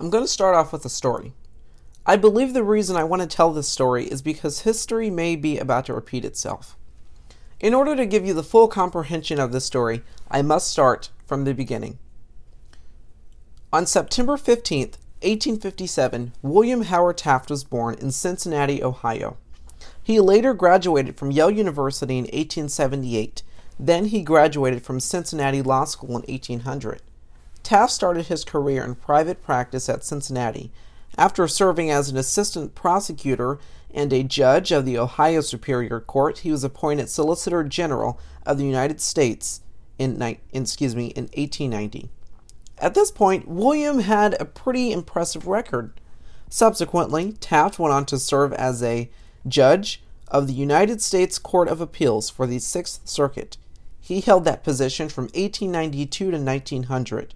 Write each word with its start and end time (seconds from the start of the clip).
I'm 0.00 0.10
going 0.10 0.24
to 0.24 0.28
start 0.28 0.54
off 0.54 0.72
with 0.72 0.84
a 0.84 0.88
story. 0.88 1.32
I 2.04 2.16
believe 2.16 2.52
the 2.52 2.64
reason 2.64 2.96
I 2.96 3.04
want 3.04 3.22
to 3.22 3.28
tell 3.28 3.52
this 3.52 3.68
story 3.68 4.04
is 4.06 4.22
because 4.22 4.60
history 4.60 5.10
may 5.10 5.36
be 5.36 5.58
about 5.58 5.86
to 5.86 5.94
repeat 5.94 6.24
itself. 6.24 6.76
In 7.60 7.74
order 7.74 7.94
to 7.94 8.06
give 8.06 8.26
you 8.26 8.34
the 8.34 8.42
full 8.42 8.66
comprehension 8.66 9.38
of 9.38 9.52
this 9.52 9.64
story, 9.64 10.02
I 10.28 10.42
must 10.42 10.68
start 10.68 11.10
from 11.26 11.44
the 11.44 11.54
beginning. 11.54 11.98
On 13.72 13.86
September 13.86 14.36
15th, 14.36 14.98
1857, 15.22 16.32
William 16.42 16.82
Howard 16.82 17.18
Taft 17.18 17.48
was 17.48 17.62
born 17.62 17.94
in 17.94 18.10
Cincinnati, 18.10 18.82
Ohio. 18.82 19.36
He 20.02 20.18
later 20.18 20.52
graduated 20.52 21.16
from 21.16 21.30
Yale 21.30 21.52
University 21.52 22.18
in 22.18 22.24
1878. 22.24 23.44
Then 23.78 24.06
he 24.06 24.22
graduated 24.22 24.82
from 24.82 24.98
Cincinnati 24.98 25.62
Law 25.62 25.84
School 25.84 26.16
in 26.16 26.22
1800. 26.22 27.00
Taft 27.72 27.92
started 27.92 28.26
his 28.26 28.44
career 28.44 28.84
in 28.84 28.96
private 28.96 29.42
practice 29.42 29.88
at 29.88 30.04
Cincinnati 30.04 30.70
after 31.16 31.48
serving 31.48 31.90
as 31.90 32.10
an 32.10 32.18
assistant 32.18 32.74
prosecutor 32.74 33.58
and 33.94 34.12
a 34.12 34.22
judge 34.22 34.72
of 34.72 34.84
the 34.84 34.98
Ohio 34.98 35.40
Superior 35.40 35.98
Court. 35.98 36.40
He 36.40 36.52
was 36.52 36.64
appointed 36.64 37.08
Solicitor 37.08 37.64
General 37.64 38.20
of 38.44 38.58
the 38.58 38.66
United 38.66 39.00
States 39.00 39.62
in, 39.98 40.20
excuse 40.52 40.94
me, 40.94 41.06
in 41.16 41.30
1890. 41.34 42.10
At 42.76 42.92
this 42.92 43.10
point, 43.10 43.48
William 43.48 44.00
had 44.00 44.38
a 44.38 44.44
pretty 44.44 44.92
impressive 44.92 45.46
record. 45.46 45.98
Subsequently, 46.50 47.32
Taft 47.40 47.78
went 47.78 47.94
on 47.94 48.04
to 48.04 48.18
serve 48.18 48.52
as 48.52 48.82
a 48.82 49.08
judge 49.48 50.02
of 50.28 50.46
the 50.46 50.52
United 50.52 51.00
States 51.00 51.38
Court 51.38 51.68
of 51.68 51.80
Appeals 51.80 52.28
for 52.28 52.46
the 52.46 52.58
Sixth 52.58 53.08
Circuit. 53.08 53.56
He 53.98 54.20
held 54.20 54.44
that 54.44 54.62
position 54.62 55.08
from 55.08 55.24
1892 55.28 56.32
to 56.32 56.36
1900. 56.36 57.34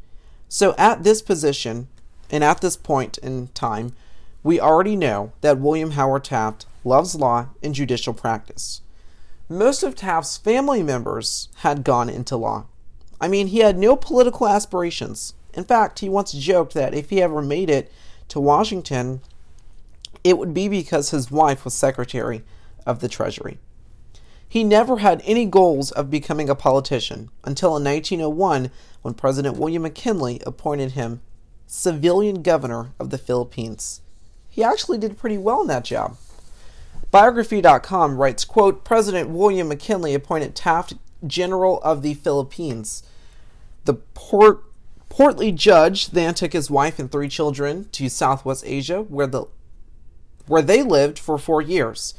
So, 0.49 0.75
at 0.79 1.03
this 1.03 1.23
position, 1.23 1.89
and 2.31 2.43
at 2.45 2.61
this 2.61 2.77
point 2.77 3.19
in 3.19 3.49
time, 3.49 3.95
we 4.43 4.61
already 4.61 4.97
know 4.97 5.33
that 5.41 5.59
William 5.59 5.93
Howard 5.93 6.25
Taft 6.25 6.67
loves 6.85 7.15
law 7.15 7.49
and 7.63 7.75
judicial 7.75 8.15
practice. 8.15 8.81
Most 9.49 9.83
of 9.83 9.95
Taft's 9.95 10.37
family 10.37 10.83
members 10.83 11.49
had 11.57 11.85
gone 11.85 12.09
into 12.09 12.37
law. 12.37 12.67
I 13.21 13.29
mean, 13.29 13.49
he 13.49 13.59
had 13.59 13.79
no 13.79 13.97
political 13.97 14.47
aspirations. 14.47 15.35
In 15.55 15.65
fact, 15.65 16.01
he 16.01 16.09
once 16.09 16.33
joked 16.33 16.75
that 16.75 16.95
if 16.95 17.11
he 17.11 17.23
ever 17.23 17.43
made 17.43 17.71
it 17.71 17.91
to 18.29 18.41
Washington, 18.41 19.21
it 20.23 20.39
would 20.39 20.53
be 20.53 20.69
because 20.69 21.11
his 21.11 21.31
wife 21.31 21.65
was 21.65 21.75
Secretary 21.75 22.43
of 22.85 23.01
the 23.01 23.09
Treasury. 23.09 23.59
He 24.49 24.65
never 24.65 24.99
had 24.99 25.23
any 25.25 25.45
goals 25.45 25.91
of 25.91 26.11
becoming 26.11 26.49
a 26.49 26.55
politician 26.55 27.31
until 27.45 27.77
in 27.77 27.85
1901 27.85 28.71
when 29.03 29.15
President 29.15 29.57
William 29.57 29.83
McKinley 29.83 30.41
appointed 30.47 30.93
him 30.93 31.21
civilian 31.67 32.43
governor 32.43 32.93
of 32.99 33.11
the 33.11 33.19
Philippines. 33.19 34.01
He 34.49 34.63
actually 34.63 34.99
did 34.99 35.19
pretty 35.19 35.37
well 35.37 35.61
in 35.61 35.67
that 35.67 35.85
job. 35.85 36.17
Biography.com 37.11 38.17
writes, 38.17 38.45
quote, 38.45 38.85
President 38.85 39.31
William 39.31 39.69
McKinley 39.69 40.15
appointed 40.15 40.55
Taft 40.55 40.95
General 41.27 41.81
of 41.83 42.03
the 42.03 42.15
Philippines. 42.15 43.03
The 43.85 43.95
port, 43.95 44.65
portly 45.09 45.53
judge 45.53 46.09
then 46.09 46.35
took 46.35 46.53
his 46.53 46.71
wife 46.71 46.99
and 46.99 47.11
three 47.11 47.29
children 47.29 47.89
to 47.93 48.09
Southwest 48.09 48.65
Asia, 48.67 49.03
where, 49.03 49.27
the, 49.27 49.47
where 50.47 50.63
they 50.63 50.83
lived 50.83 51.19
for 51.19 51.39
four 51.39 51.63
years, 51.63 52.15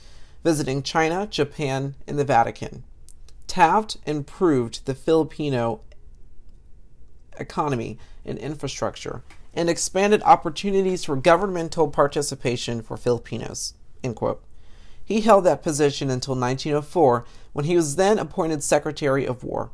visiting 0.48 0.82
China, 0.82 1.28
Japan, 1.30 1.94
and 2.08 2.18
the 2.18 2.24
Vatican. 2.24 2.86
Taft 3.48 3.98
improved 4.06 4.86
the 4.86 4.96
Filipino 4.96 5.82
economy 7.38 8.00
and 8.24 8.38
infrastructure 8.38 9.24
and 9.54 9.70
expanded 9.70 10.24
opportunities 10.24 11.04
for 11.04 11.18
governmental 11.18 11.90
participation 11.90 12.82
for 12.82 12.96
Filipinos. 12.96 13.74
He 15.04 15.20
held 15.20 15.44
that 15.44 15.62
position 15.62 16.10
until 16.10 16.34
1904 16.34 17.26
when 17.52 17.66
he 17.66 17.76
was 17.76 17.98
then 17.98 18.18
appointed 18.18 18.64
Secretary 18.64 19.26
of 19.28 19.44
War, 19.44 19.72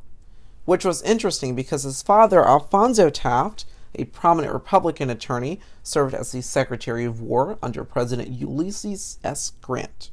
which 0.66 0.84
was 0.84 1.04
interesting 1.04 1.54
because 1.54 1.84
his 1.84 2.02
father, 2.02 2.44
Alphonso 2.44 3.12
Taft, 3.12 3.66
a 3.94 4.06
prominent 4.06 4.52
Republican 4.52 5.12
attorney, 5.12 5.60
served 5.84 6.16
as 6.16 6.32
the 6.32 6.42
Secretary 6.42 7.06
of 7.06 7.22
War 7.22 7.60
under 7.62 7.84
President 7.84 8.30
Ulysses 8.30 9.20
S. 9.24 9.52
Grant. 9.62 10.10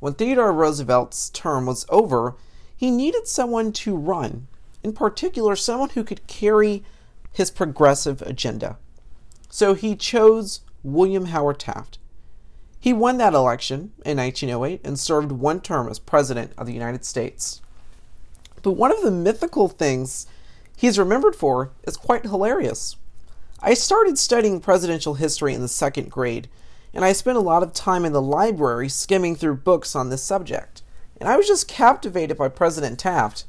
When 0.00 0.14
Theodore 0.14 0.52
Roosevelt's 0.52 1.30
term 1.30 1.66
was 1.66 1.86
over, 1.88 2.36
he 2.76 2.90
needed 2.90 3.26
someone 3.26 3.72
to 3.72 3.96
run, 3.96 4.46
in 4.82 4.92
particular, 4.92 5.56
someone 5.56 5.90
who 5.90 6.04
could 6.04 6.26
carry 6.26 6.84
his 7.32 7.50
progressive 7.50 8.22
agenda. 8.22 8.78
So 9.50 9.74
he 9.74 9.96
chose 9.96 10.60
William 10.82 11.26
Howard 11.26 11.58
Taft. 11.58 11.98
He 12.78 12.92
won 12.92 13.18
that 13.18 13.34
election 13.34 13.92
in 14.04 14.18
1908 14.18 14.80
and 14.84 14.98
served 14.98 15.32
one 15.32 15.60
term 15.60 15.88
as 15.88 15.98
President 15.98 16.52
of 16.56 16.66
the 16.66 16.72
United 16.72 17.04
States. 17.04 17.60
But 18.62 18.72
one 18.72 18.92
of 18.92 19.02
the 19.02 19.10
mythical 19.10 19.68
things 19.68 20.26
he's 20.76 20.98
remembered 20.98 21.34
for 21.34 21.72
is 21.84 21.96
quite 21.96 22.22
hilarious. 22.22 22.96
I 23.60 23.74
started 23.74 24.18
studying 24.18 24.60
presidential 24.60 25.14
history 25.14 25.54
in 25.54 25.60
the 25.60 25.68
second 25.68 26.10
grade, 26.10 26.48
and 26.94 27.04
I 27.04 27.12
spent 27.12 27.36
a 27.36 27.42
lot 27.42 27.62
of 27.62 27.72
time 27.72 28.04
in 28.04 28.12
the 28.12 28.22
library 28.22 28.88
skimming 28.88 29.36
through 29.36 29.56
books 29.56 29.94
on 29.94 30.08
this 30.08 30.22
subject. 30.22 30.82
And 31.20 31.28
I 31.28 31.36
was 31.36 31.46
just 31.46 31.68
captivated 31.68 32.36
by 32.36 32.48
President 32.48 32.98
Taft. 32.98 33.44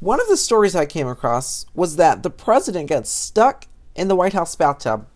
One 0.00 0.20
of 0.20 0.28
the 0.28 0.36
stories 0.36 0.74
I 0.74 0.86
came 0.86 1.06
across 1.06 1.66
was 1.74 1.96
that 1.96 2.22
the 2.22 2.30
president 2.30 2.88
got 2.88 3.06
stuck 3.06 3.66
in 3.94 4.08
the 4.08 4.16
White 4.16 4.32
House 4.32 4.54
bathtub. 4.54 5.06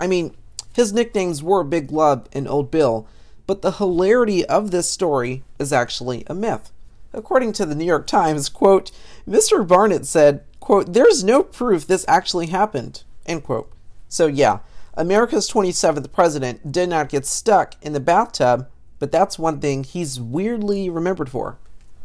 I 0.00 0.06
mean, 0.06 0.34
his 0.72 0.92
nicknames 0.92 1.42
were 1.42 1.64
Big 1.64 1.90
Love 1.90 2.28
and 2.32 2.48
Old 2.48 2.70
Bill, 2.70 3.06
but 3.46 3.62
the 3.62 3.72
hilarity 3.72 4.44
of 4.46 4.70
this 4.70 4.88
story 4.88 5.42
is 5.58 5.72
actually 5.72 6.24
a 6.26 6.34
myth. 6.34 6.70
According 7.12 7.52
to 7.54 7.66
the 7.66 7.74
New 7.74 7.84
York 7.84 8.06
Times, 8.06 8.48
quote, 8.48 8.92
Mr. 9.28 9.66
Barnett 9.66 10.06
said, 10.06 10.44
quote, 10.60 10.92
there's 10.92 11.24
no 11.24 11.42
proof 11.42 11.86
this 11.86 12.04
actually 12.06 12.46
happened, 12.46 13.02
end 13.26 13.42
quote. 13.42 13.70
So 14.08 14.26
yeah, 14.26 14.60
America's 14.94 15.50
27th 15.50 16.12
president 16.12 16.72
did 16.72 16.88
not 16.88 17.08
get 17.08 17.26
stuck 17.26 17.74
in 17.82 17.92
the 17.92 18.00
bathtub, 18.00 18.68
but 18.98 19.12
that's 19.12 19.38
one 19.38 19.60
thing 19.60 19.84
he's 19.84 20.20
weirdly 20.20 20.90
remembered 20.90 21.30
for. 21.30 21.58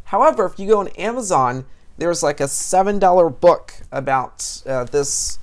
However, 0.04 0.46
if 0.46 0.58
you 0.58 0.68
go 0.68 0.80
on 0.80 0.88
Amazon, 0.88 1.66
there's 1.98 2.22
like 2.22 2.40
a 2.40 2.44
$7 2.44 3.40
book 3.40 3.74
about 3.90 4.62
uh, 4.66 4.84
this 4.84 5.38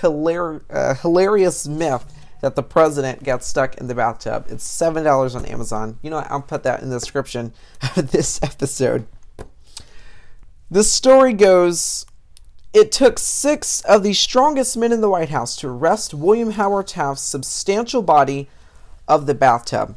hilar- 0.00 0.62
uh, 0.70 0.94
hilarious 0.94 1.66
myth 1.66 2.14
that 2.40 2.56
the 2.56 2.62
president 2.62 3.24
got 3.24 3.42
stuck 3.42 3.76
in 3.78 3.88
the 3.88 3.94
bathtub. 3.94 4.46
It's 4.48 4.64
seven 4.64 5.04
dollars 5.04 5.34
on 5.34 5.44
Amazon. 5.44 5.98
You 6.02 6.10
know, 6.10 6.18
I'll 6.28 6.42
put 6.42 6.62
that 6.62 6.82
in 6.82 6.90
the 6.90 6.96
description 6.96 7.52
of 7.96 8.10
this 8.12 8.40
episode. 8.42 9.06
The 10.70 10.84
story 10.84 11.32
goes 11.32 12.06
it 12.74 12.92
took 12.92 13.18
six 13.18 13.80
of 13.82 14.02
the 14.02 14.12
strongest 14.12 14.76
men 14.76 14.92
in 14.92 15.00
the 15.00 15.08
White 15.08 15.30
House 15.30 15.56
to 15.56 15.68
arrest 15.68 16.12
William 16.12 16.52
Howard 16.52 16.88
Taft's 16.88 17.22
substantial 17.22 18.02
body 18.02 18.48
of 19.06 19.26
the 19.26 19.34
bathtub. 19.34 19.96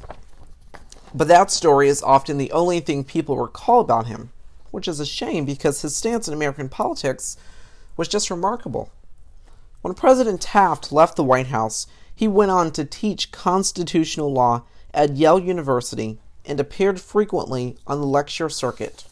But 1.14 1.28
that 1.28 1.52
story 1.52 1.90
is 1.90 2.02
often 2.02 2.38
the 2.38 2.52
only 2.54 2.80
thing 2.80 3.04
people 3.04 3.38
recall 3.38 3.82
about 3.82 4.08
him, 4.08 4.32
which 4.72 4.88
is 4.88 5.02
a 5.02 5.06
shame 5.06 5.44
because 5.44 5.82
his 5.82 5.96
stance 5.96 6.30
in 6.30 6.34
American 6.34 6.70
politics 6.70 7.36
was 7.98 8.08
just 8.08 8.32
remarkable. 8.32 8.90
When 9.82 9.94
President 9.94 10.42
Taft 10.42 10.94
left 10.94 11.18
the 11.18 11.24
White 11.24 11.48
House, 11.48 11.88
he 12.16 12.28
went 12.28 12.52
on 12.52 12.72
to 12.72 12.86
teach 12.86 13.32
constitutional 13.32 14.32
law 14.32 14.64
at 14.94 15.18
Yale 15.18 15.40
University 15.40 16.20
and 16.46 16.60
appeared 16.60 17.02
frequently 17.02 17.78
on 17.86 18.00
the 18.00 18.08
lecture 18.08 18.48
circuit. 18.48 19.04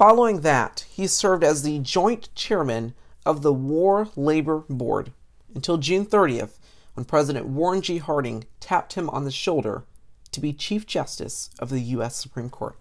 Following 0.00 0.40
that, 0.40 0.86
he 0.90 1.06
served 1.06 1.44
as 1.44 1.62
the 1.62 1.78
joint 1.78 2.34
chairman 2.34 2.94
of 3.26 3.42
the 3.42 3.52
War 3.52 4.08
Labor 4.16 4.64
Board 4.66 5.12
until 5.54 5.76
June 5.76 6.06
30th, 6.06 6.58
when 6.94 7.04
President 7.04 7.44
Warren 7.44 7.82
G. 7.82 7.98
Harding 7.98 8.46
tapped 8.60 8.94
him 8.94 9.10
on 9.10 9.26
the 9.26 9.30
shoulder 9.30 9.84
to 10.32 10.40
be 10.40 10.54
Chief 10.54 10.86
Justice 10.86 11.50
of 11.58 11.68
the 11.68 11.80
U.S. 11.80 12.16
Supreme 12.16 12.48
Court. 12.48 12.78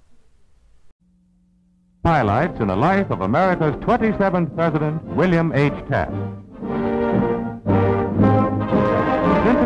Highlights 2.06 2.62
in 2.62 2.70
the 2.70 2.78
life 2.78 3.12
of 3.12 3.20
America's 3.20 3.76
27th 3.84 4.56
President, 4.56 5.04
William 5.04 5.52
H. 5.52 5.74
Taft. 5.90 6.14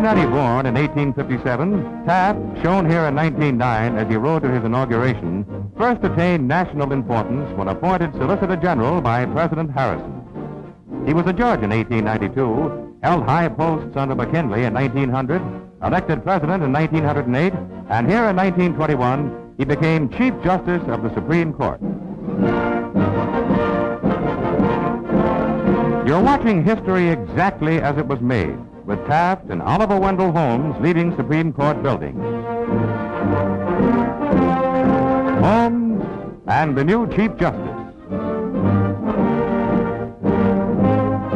Born 0.03 0.65
in 0.65 0.73
1857, 0.73 2.05
Taft, 2.05 2.38
shown 2.61 2.89
here 2.89 3.05
in 3.05 3.15
1909 3.15 3.95
as 3.95 4.09
he 4.09 4.17
rode 4.17 4.41
to 4.41 4.51
his 4.51 4.65
inauguration, 4.65 5.45
first 5.77 6.03
attained 6.03 6.45
national 6.45 6.91
importance 6.91 7.50
when 7.57 7.69
appointed 7.69 8.11
Solicitor 8.15 8.57
General 8.57 9.00
by 9.00 9.25
President 9.25 9.71
Harrison. 9.71 10.11
He 11.05 11.13
was 11.13 11.25
a 11.27 11.31
judge 11.31 11.63
in 11.63 11.69
1892, 11.69 12.97
held 13.01 13.23
high 13.23 13.47
posts 13.47 13.95
under 13.95 14.13
McKinley 14.13 14.65
in 14.65 14.73
1900, 14.73 15.41
elected 15.81 16.21
president 16.21 16.63
in 16.63 16.73
1908, 16.73 17.53
and 17.89 18.09
here 18.09 18.25
in 18.25 18.35
1921, 18.35 19.53
he 19.57 19.63
became 19.63 20.09
Chief 20.09 20.33
Justice 20.44 20.83
of 20.89 21.01
the 21.01 21.13
Supreme 21.13 21.53
Court. 21.53 21.79
You're 26.05 26.21
watching 26.21 26.61
history 26.61 27.07
exactly 27.07 27.79
as 27.79 27.97
it 27.97 28.05
was 28.05 28.19
made, 28.19 28.57
with 28.85 29.06
Taft 29.07 29.50
and 29.50 29.62
Oliver 29.62 30.00
Wendell 30.00 30.31
Holmes 30.31 30.75
leading 30.81 31.15
Supreme 31.15 31.53
Court 31.53 31.81
buildings. 31.81 32.21
Holmes 35.44 36.03
and 36.47 36.77
the 36.77 36.83
new 36.83 37.07
Chief 37.07 37.35
Justice. 37.38 37.83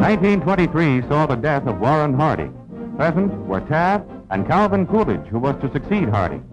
1923 0.08 1.02
saw 1.08 1.26
the 1.26 1.36
death 1.36 1.66
of 1.66 1.80
Warren 1.80 2.14
Harding. 2.14 2.54
Present 2.96 3.32
were 3.46 3.60
Taft 3.60 4.06
and 4.30 4.46
Calvin 4.46 4.86
Coolidge, 4.86 5.26
who 5.28 5.38
was 5.38 5.54
to 5.60 5.70
succeed 5.72 6.08
Harding. 6.08 6.44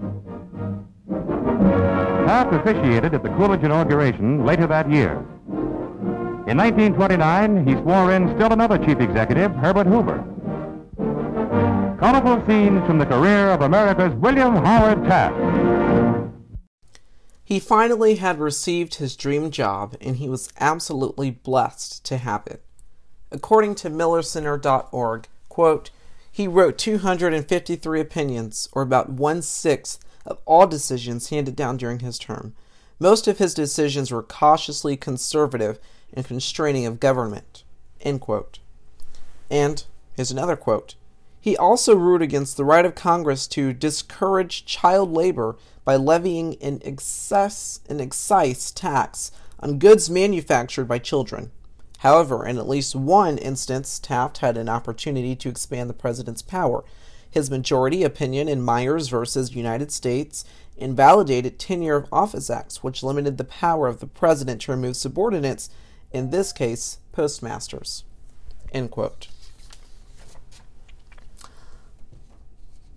Taft 2.27 2.53
officiated 2.53 3.13
at 3.13 3.23
the 3.23 3.29
Coolidge 3.29 3.63
inauguration 3.63 4.45
later 4.45 4.67
that 4.67 4.91
year. 4.91 5.25
In 6.47 6.57
1929, 6.57 7.65
he 7.67 7.73
swore 7.75 8.11
in 8.11 8.27
still 8.35 8.51
another 8.53 8.77
chief 8.77 8.99
executive, 8.99 9.51
Herbert 9.55 9.87
Hoover. 9.87 10.23
Colorful 12.05 12.45
scenes 12.45 12.85
from 12.85 12.99
the 12.99 13.05
career 13.07 13.49
of 13.49 13.61
America's 13.61 14.13
William 14.13 14.57
Howard 14.57 15.05
Taft. 15.05 16.31
He 17.43 17.59
finally 17.59 18.17
had 18.17 18.37
received 18.37 18.93
his 18.93 19.15
dream 19.15 19.49
job, 19.49 19.97
and 19.99 20.17
he 20.17 20.29
was 20.29 20.53
absolutely 20.59 21.31
blessed 21.31 22.05
to 22.05 22.17
have 22.17 22.45
it. 22.45 22.63
According 23.31 23.73
to 23.75 23.89
MillerCenter.org, 23.89 25.27
quote, 25.49 25.89
he 26.31 26.47
wrote 26.47 26.77
253 26.77 27.99
opinions, 27.99 28.69
or 28.73 28.83
about 28.83 29.09
one 29.09 29.41
sixth 29.41 29.97
of 30.27 30.37
all 30.45 30.67
decisions 30.67 31.31
handed 31.31 31.55
down 31.55 31.75
during 31.75 32.01
his 32.01 32.19
term. 32.19 32.53
Most 32.99 33.27
of 33.27 33.39
his 33.39 33.55
decisions 33.55 34.11
were 34.11 34.21
cautiously 34.21 34.95
conservative 34.95 35.79
and 36.13 36.23
constraining 36.23 36.85
of 36.85 36.99
government. 36.99 37.63
And 37.99 39.83
here's 40.15 40.29
another 40.29 40.55
quote. 40.55 40.93
He 41.45 41.55
also 41.55 41.95
ruled 41.95 42.23
against 42.23 42.57
the 42.57 42.65
right 42.65 42.85
of 42.85 42.95
Congress 42.95 43.45
to 43.49 43.71
discourage 43.71 44.65
child 44.65 45.13
labor 45.13 45.57
by 45.83 45.95
levying 45.95 46.55
an 46.59 46.81
excess 46.83 47.81
an 47.87 48.01
excise 48.01 48.71
tax 48.71 49.29
on 49.59 49.77
goods 49.77 50.09
manufactured 50.09 50.85
by 50.85 50.97
children. 50.97 51.51
However, 51.99 52.47
in 52.47 52.57
at 52.57 52.67
least 52.67 52.95
one 52.95 53.37
instance, 53.37 53.99
Taft 53.99 54.39
had 54.39 54.57
an 54.57 54.67
opportunity 54.67 55.35
to 55.35 55.49
expand 55.49 55.87
the 55.87 55.93
president's 55.93 56.41
power. 56.41 56.83
His 57.29 57.51
majority 57.51 58.01
opinion 58.01 58.49
in 58.49 58.63
Myers 58.63 59.09
versus 59.09 59.55
United 59.55 59.91
States 59.91 60.45
invalidated 60.77 61.59
tenure 61.59 61.97
of 61.97 62.09
office 62.11 62.49
acts, 62.49 62.81
which 62.81 63.03
limited 63.03 63.37
the 63.37 63.43
power 63.43 63.87
of 63.87 63.99
the 63.99 64.07
president 64.07 64.61
to 64.61 64.71
remove 64.71 64.97
subordinates 64.97 65.69
in 66.11 66.31
this 66.31 66.51
case, 66.51 66.97
postmasters. 67.11 68.03
End 68.71 68.89
quote. 68.89 69.27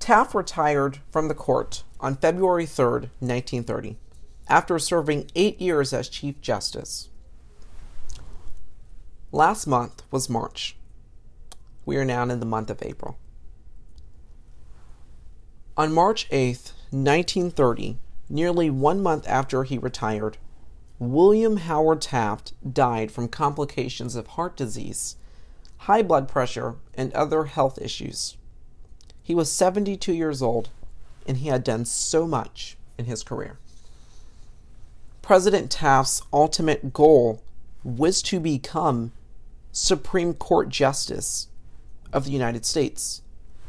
Taft 0.08 0.34
retired 0.34 1.00
from 1.10 1.28
the 1.28 1.34
court 1.34 1.82
on 2.00 2.16
February 2.16 2.64
3, 2.64 3.10
1930, 3.20 3.98
after 4.48 4.78
serving 4.78 5.30
eight 5.34 5.60
years 5.60 5.92
as 5.92 6.08
Chief 6.08 6.40
Justice. 6.40 7.10
Last 9.32 9.66
month 9.66 10.02
was 10.10 10.30
March. 10.30 10.78
We 11.84 11.98
are 11.98 12.06
now 12.06 12.22
in 12.22 12.40
the 12.40 12.46
month 12.46 12.70
of 12.70 12.82
April. 12.82 13.18
On 15.76 15.92
March 15.92 16.26
8, 16.30 16.72
1930, 16.88 17.98
nearly 18.30 18.70
one 18.70 19.02
month 19.02 19.28
after 19.28 19.64
he 19.64 19.76
retired, 19.76 20.38
William 20.98 21.58
Howard 21.58 22.00
Taft 22.00 22.54
died 22.72 23.12
from 23.12 23.28
complications 23.28 24.16
of 24.16 24.28
heart 24.28 24.56
disease, 24.56 25.16
high 25.80 26.02
blood 26.02 26.28
pressure, 26.28 26.76
and 26.94 27.12
other 27.12 27.44
health 27.44 27.78
issues. 27.82 28.37
He 29.28 29.34
was 29.34 29.52
72 29.52 30.14
years 30.14 30.40
old, 30.40 30.70
and 31.26 31.36
he 31.36 31.48
had 31.48 31.62
done 31.62 31.84
so 31.84 32.26
much 32.26 32.78
in 32.96 33.04
his 33.04 33.22
career. 33.22 33.58
President 35.20 35.70
Taft's 35.70 36.22
ultimate 36.32 36.94
goal 36.94 37.42
was 37.84 38.22
to 38.22 38.40
become 38.40 39.12
Supreme 39.70 40.32
Court 40.32 40.70
Justice 40.70 41.48
of 42.10 42.24
the 42.24 42.30
United 42.30 42.64
States. 42.64 43.20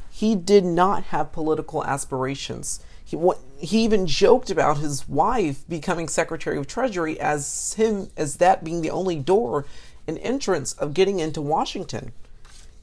He 0.10 0.34
did 0.34 0.64
not 0.64 1.04
have 1.04 1.34
political 1.34 1.84
aspirations. 1.84 2.80
He, 3.04 3.20
he 3.58 3.84
even 3.84 4.08
joked 4.08 4.50
about 4.50 4.78
his 4.78 5.10
wife 5.10 5.68
becoming 5.68 6.08
Secretary 6.08 6.58
of 6.58 6.68
Treasury 6.68 7.20
as 7.20 7.74
him 7.74 8.12
as 8.16 8.38
that 8.38 8.64
being 8.64 8.82
the 8.82 8.92
only 8.92 9.18
door 9.18 9.66
and 10.08 10.18
entrance 10.20 10.72
of 10.72 10.94
getting 10.94 11.20
into 11.20 11.42
Washington. 11.42 12.14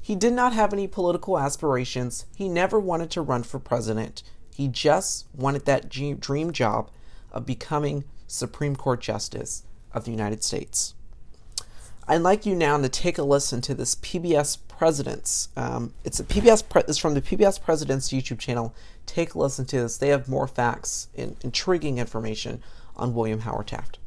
He 0.07 0.15
did 0.15 0.35
not 0.35 0.53
have 0.53 0.73
any 0.73 0.87
political 0.87 1.37
aspirations. 1.37 2.27
He 2.37 2.49
never 2.49 2.79
wanted 2.79 3.11
to 3.11 3.21
run 3.21 3.43
for 3.43 3.59
president. 3.59 4.23
He 4.55 4.69
just 4.69 5.27
wanted 5.35 5.65
that 5.65 5.89
dream 5.89 6.53
job 6.53 6.93
of 7.33 7.45
becoming 7.45 8.05
Supreme 8.29 8.77
Court 8.77 9.01
Justice 9.01 9.65
of 9.93 10.05
the 10.05 10.13
United 10.13 10.45
States. 10.45 10.95
I'd 12.07 12.19
like 12.19 12.47
you 12.47 12.55
now 12.55 12.79
to 12.79 12.89
take 12.89 13.19
a 13.19 13.25
listen 13.25 13.61
to 13.63 13.75
this 13.75 13.97
PBS 13.97 14.59
Presidents. 14.69 15.49
Um, 15.57 15.93
it's 16.05 16.21
a 16.21 16.25
PBS. 16.25 16.69
Pre- 16.69 16.85
it's 16.87 16.99
from 16.99 17.15
the 17.15 17.21
PBS 17.21 17.61
Presidents 17.61 18.11
YouTube 18.11 18.39
channel. 18.39 18.73
Take 19.07 19.35
a 19.35 19.41
listen 19.41 19.67
to 19.67 19.81
this. 19.81 19.99
They 19.99 20.11
have 20.11 20.29
more 20.29 20.47
facts 20.47 21.09
and 21.17 21.35
intriguing 21.43 21.99
information 21.99 22.63
on 22.95 23.13
William 23.13 23.41
Howard 23.41 23.67
Taft. 23.67 23.99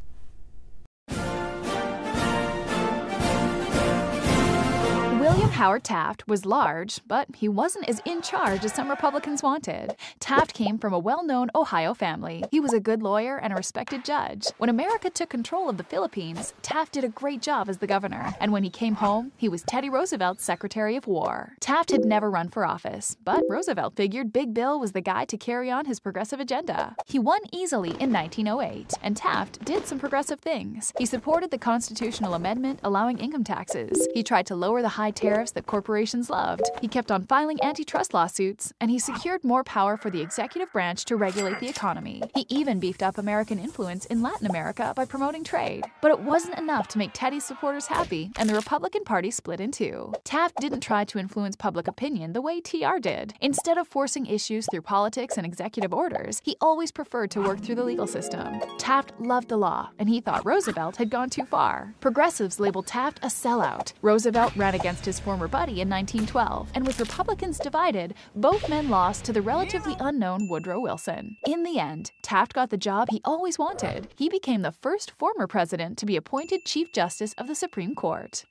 Howard 5.59 5.83
Taft 5.83 6.25
was 6.25 6.45
large, 6.45 7.01
but 7.05 7.27
he 7.35 7.49
wasn't 7.49 7.89
as 7.89 8.01
in 8.05 8.21
charge 8.21 8.63
as 8.63 8.71
some 8.71 8.89
Republicans 8.89 9.43
wanted. 9.43 9.93
Taft 10.21 10.53
came 10.53 10.77
from 10.77 10.93
a 10.93 10.97
well 10.97 11.21
known 11.21 11.49
Ohio 11.53 11.93
family. 11.93 12.45
He 12.49 12.61
was 12.61 12.71
a 12.71 12.79
good 12.79 13.03
lawyer 13.03 13.37
and 13.37 13.51
a 13.51 13.57
respected 13.57 14.05
judge. 14.05 14.47
When 14.57 14.69
America 14.69 15.09
took 15.09 15.27
control 15.27 15.67
of 15.67 15.75
the 15.75 15.83
Philippines, 15.83 16.53
Taft 16.61 16.93
did 16.93 17.03
a 17.03 17.09
great 17.09 17.41
job 17.41 17.67
as 17.67 17.79
the 17.79 17.87
governor. 17.87 18.33
And 18.39 18.53
when 18.53 18.63
he 18.63 18.69
came 18.69 18.95
home, 18.95 19.33
he 19.35 19.49
was 19.49 19.63
Teddy 19.63 19.89
Roosevelt's 19.89 20.45
Secretary 20.45 20.95
of 20.95 21.07
War. 21.07 21.57
Taft 21.59 21.91
had 21.91 22.05
never 22.05 22.31
run 22.31 22.47
for 22.47 22.65
office, 22.65 23.17
but 23.25 23.43
Roosevelt 23.49 23.97
figured 23.97 24.31
Big 24.31 24.53
Bill 24.53 24.79
was 24.79 24.93
the 24.93 25.01
guy 25.01 25.25
to 25.25 25.35
carry 25.35 25.69
on 25.69 25.83
his 25.83 25.99
progressive 25.99 26.39
agenda. 26.39 26.95
He 27.05 27.19
won 27.19 27.41
easily 27.51 27.89
in 27.99 28.13
1908, 28.13 28.93
and 29.03 29.17
Taft 29.17 29.65
did 29.65 29.85
some 29.85 29.99
progressive 29.99 30.39
things. 30.39 30.93
He 30.97 31.05
supported 31.05 31.51
the 31.51 31.57
constitutional 31.57 32.33
amendment 32.33 32.79
allowing 32.81 33.17
income 33.17 33.43
taxes. 33.43 34.07
He 34.13 34.23
tried 34.23 34.45
to 34.45 34.55
lower 34.55 34.81
the 34.81 34.87
high 34.87 35.11
tariffs 35.11 35.48
tariffs 35.49 35.53
that 35.53 35.69
corporations 35.69 36.29
loved. 36.29 36.69
He 36.81 36.87
kept 36.87 37.11
on 37.11 37.25
filing 37.25 37.59
antitrust 37.63 38.13
lawsuits, 38.13 38.73
and 38.79 38.91
he 38.91 38.99
secured 38.99 39.43
more 39.43 39.63
power 39.63 39.97
for 39.97 40.09
the 40.09 40.21
executive 40.21 40.71
branch 40.71 41.05
to 41.05 41.17
regulate 41.17 41.59
the 41.59 41.69
economy. 41.69 42.21
He 42.35 42.45
even 42.49 42.79
beefed 42.79 43.03
up 43.03 43.17
American 43.17 43.59
influence 43.59 44.05
in 44.05 44.21
Latin 44.21 44.47
America 44.47 44.93
by 44.95 45.05
promoting 45.05 45.43
trade. 45.43 45.83
But 46.01 46.11
it 46.11 46.19
wasn't 46.19 46.57
enough 46.57 46.87
to 46.89 46.97
make 46.97 47.11
Teddy's 47.13 47.45
supporters 47.45 47.87
happy, 47.87 48.31
and 48.37 48.49
the 48.49 48.55
Republican 48.55 49.03
Party 49.03 49.31
split 49.31 49.59
in 49.59 49.71
two. 49.71 50.13
Taft 50.23 50.55
didn't 50.59 50.81
try 50.81 51.05
to 51.05 51.19
influence 51.19 51.55
public 51.55 51.87
opinion 51.87 52.33
the 52.33 52.41
way 52.41 52.61
TR 52.61 52.99
did. 53.01 53.33
Instead 53.41 53.77
of 53.77 53.87
forcing 53.87 54.25
issues 54.25 54.67
through 54.69 54.81
politics 54.81 55.37
and 55.37 55.45
executive 55.45 55.93
orders, 55.93 56.41
he 56.43 56.55
always 56.61 56.91
preferred 56.91 57.31
to 57.31 57.41
work 57.41 57.59
through 57.59 57.75
the 57.75 57.83
legal 57.83 58.07
system. 58.07 58.59
Taft 58.77 59.13
loved 59.19 59.49
the 59.49 59.57
law, 59.57 59.89
and 59.99 60.09
he 60.09 60.21
thought 60.21 60.45
Roosevelt 60.45 60.97
had 60.97 61.09
gone 61.09 61.29
too 61.29 61.45
far. 61.45 61.93
Progressives 61.99 62.59
labeled 62.59 62.87
Taft 62.87 63.19
a 63.23 63.27
sellout. 63.27 63.93
Roosevelt 64.01 64.55
ran 64.55 64.75
against 64.75 65.05
his 65.05 65.19
former 65.39 65.47
buddy 65.47 65.79
in 65.79 65.89
1912, 65.89 66.69
and 66.75 66.85
with 66.85 66.99
Republicans 66.99 67.59
divided, 67.59 68.13
both 68.35 68.67
men 68.67 68.89
lost 68.89 69.23
to 69.23 69.31
the 69.31 69.41
relatively 69.41 69.95
unknown 70.01 70.49
Woodrow 70.49 70.81
Wilson. 70.81 71.37
In 71.47 71.63
the 71.63 71.79
end, 71.79 72.11
Taft 72.21 72.51
got 72.51 72.71
the 72.71 72.77
job 72.77 73.07
he 73.09 73.21
always 73.23 73.57
wanted. 73.57 74.09
He 74.17 74.27
became 74.27 74.63
the 74.63 74.73
first 74.73 75.11
former 75.11 75.47
president 75.47 75.97
to 75.99 76.05
be 76.05 76.17
appointed 76.17 76.65
Chief 76.65 76.91
Justice 76.91 77.33
of 77.37 77.47
the 77.47 77.55
Supreme 77.55 77.95
Court. 77.95 78.43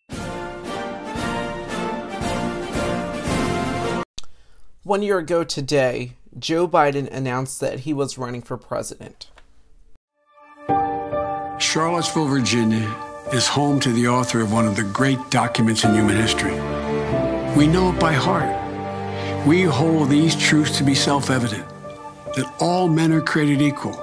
One 4.83 5.03
year 5.03 5.19
ago 5.19 5.45
today, 5.45 6.15
Joe 6.39 6.67
Biden 6.67 7.13
announced 7.13 7.61
that 7.61 7.81
he 7.81 7.93
was 7.93 8.17
running 8.17 8.41
for 8.41 8.57
president. 8.57 9.31
Charlottesville, 11.59 12.29
Virginia 12.29 12.97
is 13.35 13.47
home 13.47 13.79
to 13.81 13.93
the 13.93 14.09
author 14.09 14.41
of 14.41 14.55
one 14.55 14.67
of 14.67 14.75
the 14.75 14.85
great 14.85 15.19
documents 15.29 15.85
in 15.85 15.93
human 15.93 16.17
history. 16.17 16.78
We 17.59 17.67
know 17.67 17.91
it 17.91 17.99
by 17.99 18.13
heart. 18.13 18.55
We 19.45 19.63
hold 19.63 20.11
these 20.11 20.37
truths 20.37 20.79
to 20.79 20.85
be 20.85 20.95
self 20.95 21.29
evident 21.29 21.67
that 22.37 22.47
all 22.61 22.87
men 22.87 23.13
are 23.13 23.21
created 23.21 23.61
equal, 23.61 24.01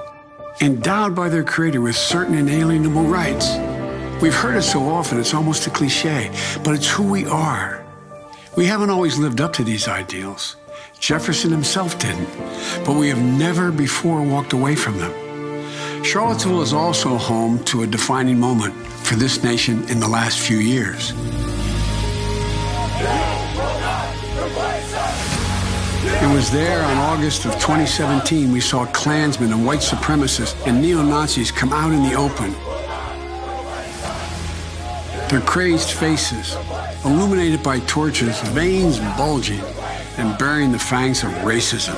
endowed 0.60 1.16
by 1.16 1.30
their 1.30 1.42
Creator 1.42 1.80
with 1.80 1.96
certain 1.96 2.34
inalienable 2.34 3.04
rights. 3.04 3.56
We've 4.20 4.34
heard 4.34 4.56
it 4.56 4.62
so 4.62 4.86
often, 4.86 5.18
it's 5.18 5.32
almost 5.32 5.66
a 5.66 5.70
cliche, 5.70 6.30
but 6.62 6.74
it's 6.74 6.86
who 6.86 7.10
we 7.10 7.24
are. 7.24 7.82
We 8.58 8.66
haven't 8.66 8.90
always 8.90 9.16
lived 9.16 9.40
up 9.40 9.54
to 9.54 9.64
these 9.64 9.88
ideals. 9.88 10.56
Jefferson 11.00 11.50
himself 11.50 11.98
didn't, 11.98 12.28
but 12.84 12.94
we 12.94 13.08
have 13.08 13.22
never 13.22 13.72
before 13.72 14.20
walked 14.20 14.52
away 14.52 14.74
from 14.76 14.98
them. 14.98 16.04
Charlottesville 16.04 16.60
is 16.60 16.74
also 16.74 17.16
home 17.16 17.64
to 17.64 17.84
a 17.84 17.86
defining 17.86 18.38
moment 18.38 18.74
for 18.74 19.14
this 19.14 19.42
nation 19.42 19.88
in 19.88 19.98
the 19.98 20.08
last 20.08 20.40
few 20.40 20.58
years. 20.58 21.14
It 26.08 26.34
was 26.34 26.50
there 26.50 26.82
on 26.82 26.96
August 26.96 27.44
of 27.44 27.52
2017 27.54 28.50
we 28.50 28.60
saw 28.60 28.86
Klansmen 28.86 29.52
and 29.52 29.66
white 29.66 29.80
supremacists 29.80 30.54
and 30.66 30.80
neo 30.80 31.02
Nazis 31.02 31.50
come 31.50 31.72
out 31.72 31.92
in 31.92 32.02
the 32.02 32.14
open. 32.14 32.52
Their 35.28 35.40
crazed 35.40 35.90
faces, 35.90 36.56
illuminated 37.04 37.62
by 37.62 37.80
torches, 37.80 38.40
veins 38.50 38.98
bulging 39.16 39.60
and 40.18 40.38
bearing 40.38 40.72
the 40.72 40.78
fangs 40.78 41.22
of 41.22 41.30
racism, 41.42 41.94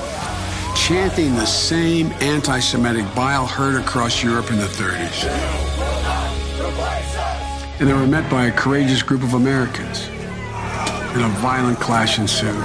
chanting 0.75 1.35
the 1.35 1.45
same 1.45 2.11
anti 2.21 2.59
Semitic 2.59 3.05
bile 3.15 3.45
heard 3.45 3.79
across 3.79 4.23
Europe 4.23 4.51
in 4.51 4.57
the 4.57 4.65
30s. 4.65 5.25
And 7.79 7.87
they 7.87 7.93
were 7.93 8.07
met 8.07 8.29
by 8.29 8.47
a 8.47 8.51
courageous 8.51 9.01
group 9.01 9.23
of 9.23 9.35
Americans, 9.35 10.08
and 11.13 11.23
a 11.23 11.29
violent 11.39 11.79
clash 11.79 12.19
ensued 12.19 12.55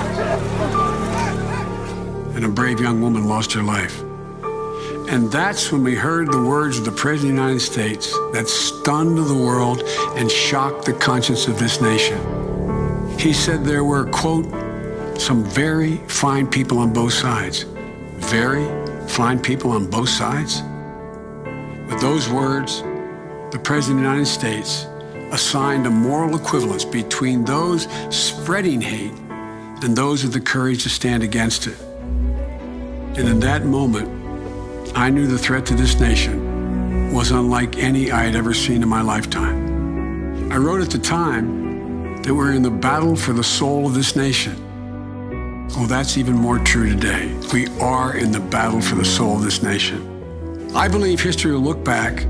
and 2.34 2.44
a 2.44 2.48
brave 2.48 2.80
young 2.80 3.00
woman 3.00 3.26
lost 3.26 3.52
her 3.52 3.62
life. 3.62 4.02
And 5.08 5.30
that's 5.30 5.70
when 5.70 5.84
we 5.84 5.94
heard 5.94 6.32
the 6.32 6.42
words 6.42 6.78
of 6.78 6.84
the 6.84 6.92
President 6.92 7.32
of 7.32 7.36
the 7.36 7.42
United 7.42 7.60
States 7.60 8.12
that 8.32 8.48
stunned 8.48 9.18
the 9.18 9.34
world 9.34 9.82
and 10.16 10.30
shocked 10.30 10.84
the 10.84 10.94
conscience 10.94 11.46
of 11.46 11.58
this 11.58 11.80
nation. 11.80 12.18
He 13.18 13.32
said 13.32 13.64
there 13.64 13.84
were, 13.84 14.06
quote, 14.10 14.46
some 15.20 15.44
very 15.44 15.98
fine 16.08 16.46
people 16.48 16.78
on 16.78 16.92
both 16.92 17.12
sides. 17.12 17.64
Very 18.16 18.66
fine 19.08 19.38
people 19.38 19.70
on 19.70 19.88
both 19.88 20.08
sides? 20.08 20.62
With 21.88 22.00
those 22.00 22.28
words, 22.28 22.82
the 23.52 23.60
President 23.62 24.00
of 24.00 24.04
the 24.04 24.10
United 24.10 24.26
States 24.26 24.86
assigned 25.34 25.84
a 25.84 25.90
moral 25.90 26.36
equivalence 26.36 26.84
between 26.84 27.44
those 27.44 27.88
spreading 28.08 28.80
hate 28.80 29.10
and 29.82 29.96
those 29.96 30.22
with 30.22 30.32
the 30.32 30.40
courage 30.40 30.84
to 30.84 30.88
stand 30.88 31.24
against 31.24 31.66
it. 31.66 31.76
And 33.18 33.28
in 33.28 33.40
that 33.40 33.64
moment, 33.64 34.08
I 34.96 35.10
knew 35.10 35.26
the 35.26 35.36
threat 35.36 35.66
to 35.66 35.74
this 35.74 35.98
nation 35.98 37.12
was 37.12 37.32
unlike 37.32 37.78
any 37.78 38.12
I 38.12 38.22
had 38.22 38.36
ever 38.36 38.54
seen 38.54 38.80
in 38.80 38.88
my 38.88 39.02
lifetime. 39.02 40.52
I 40.52 40.56
wrote 40.56 40.80
at 40.80 40.90
the 40.90 40.98
time 41.00 42.22
that 42.22 42.32
we're 42.32 42.52
in 42.52 42.62
the 42.62 42.70
battle 42.70 43.16
for 43.16 43.32
the 43.32 43.42
soul 43.42 43.88
of 43.88 43.94
this 43.94 44.14
nation. 44.14 44.54
Well, 45.70 45.86
that's 45.86 46.16
even 46.16 46.34
more 46.34 46.60
true 46.60 46.88
today. 46.88 47.36
We 47.52 47.66
are 47.80 48.16
in 48.16 48.30
the 48.30 48.38
battle 48.38 48.80
for 48.80 48.94
the 48.94 49.04
soul 49.04 49.38
of 49.38 49.42
this 49.42 49.64
nation. 49.64 50.70
I 50.76 50.86
believe 50.86 51.20
history 51.20 51.50
will 51.50 51.60
look 51.60 51.82
back 51.82 52.24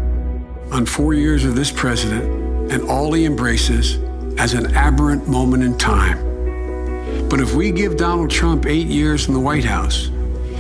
on 0.73 0.87
four 0.87 1.13
years 1.13 1.45
of 1.45 1.55
this 1.55 1.71
president 1.71 2.44
and 2.71 2.83
all 2.89 3.13
he 3.13 3.25
embraces 3.25 3.99
as 4.39 4.55
an 4.55 4.75
aberrant 4.75 5.29
moment 5.29 5.63
in 5.63 5.77
time. 5.79 6.19
But 7.29 7.41
if 7.41 7.55
we 7.55 7.71
give 7.73 7.97
Donald 7.97 8.31
Trump 8.31 8.67
eight 8.67 8.87
years 8.87 9.29
in 9.29 9.35
the 9.35 9.41
White 9.41 9.65
House, 9.65 10.11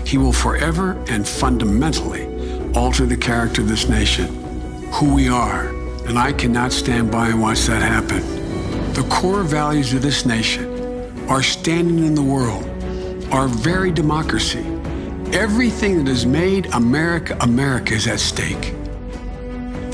he 0.05 0.19
will 0.19 0.33
forever 0.33 0.93
and 1.09 1.27
fundamentally 1.27 2.27
alter 2.75 3.07
the 3.07 3.17
character 3.17 3.63
of 3.63 3.69
this 3.69 3.89
nation, 3.89 4.27
who 4.93 5.15
we 5.15 5.29
are. 5.29 5.69
And 6.07 6.19
I 6.19 6.33
cannot 6.33 6.73
stand 6.73 7.11
by 7.11 7.29
and 7.29 7.41
watch 7.41 7.61
that 7.67 7.83
happen. 7.83 8.23
The 8.93 9.07
core 9.09 9.43
values 9.43 9.93
of 9.95 10.03
this 10.03 10.27
nation, 10.27 11.29
our 11.29 11.43
standing 11.43 12.05
in 12.05 12.15
the 12.15 12.23
world, 12.23 12.65
our 13.33 13.49
very 13.49 13.91
democracy, 13.91 14.65
everything 15.33 15.99
that 15.99 16.07
has 16.09 16.27
made 16.27 16.67
America 16.75 17.37
America 17.41 17.95
is 17.95 18.07
at 18.07 18.21
stake. 18.21 18.75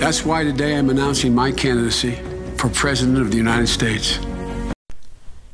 That's 0.01 0.25
why 0.25 0.45
today 0.45 0.79
I'm 0.79 0.89
announcing 0.89 1.35
my 1.35 1.53
candidacy 1.53 2.13
for 2.57 2.71
President 2.71 3.19
of 3.19 3.31
the 3.31 3.37
United 3.37 3.67
States. 3.67 4.19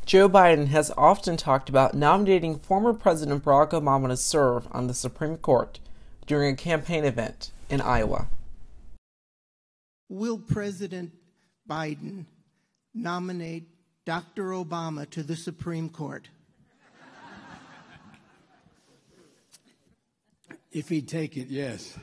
Joe 0.04 0.28
Biden 0.28 0.68
has 0.68 0.92
often 0.96 1.36
talked 1.36 1.68
about 1.68 1.94
nominating 1.94 2.60
former 2.60 2.92
President 2.92 3.44
Barack 3.44 3.70
Obama 3.70 4.06
to 4.06 4.16
serve 4.16 4.68
on 4.70 4.86
the 4.86 4.94
Supreme 4.94 5.36
Court 5.36 5.80
during 6.28 6.54
a 6.54 6.56
campaign 6.56 7.04
event 7.04 7.50
in 7.68 7.80
Iowa. 7.80 8.28
Will 10.08 10.38
President 10.38 11.10
Biden 11.68 12.26
nominate 12.94 13.64
Dr. 14.04 14.50
Obama 14.50 15.10
to 15.10 15.24
the 15.24 15.34
Supreme 15.34 15.88
Court? 15.88 16.28
If 20.70 20.88
he'd 20.88 21.08
take 21.08 21.36
it, 21.36 21.48
yes. 21.48 21.98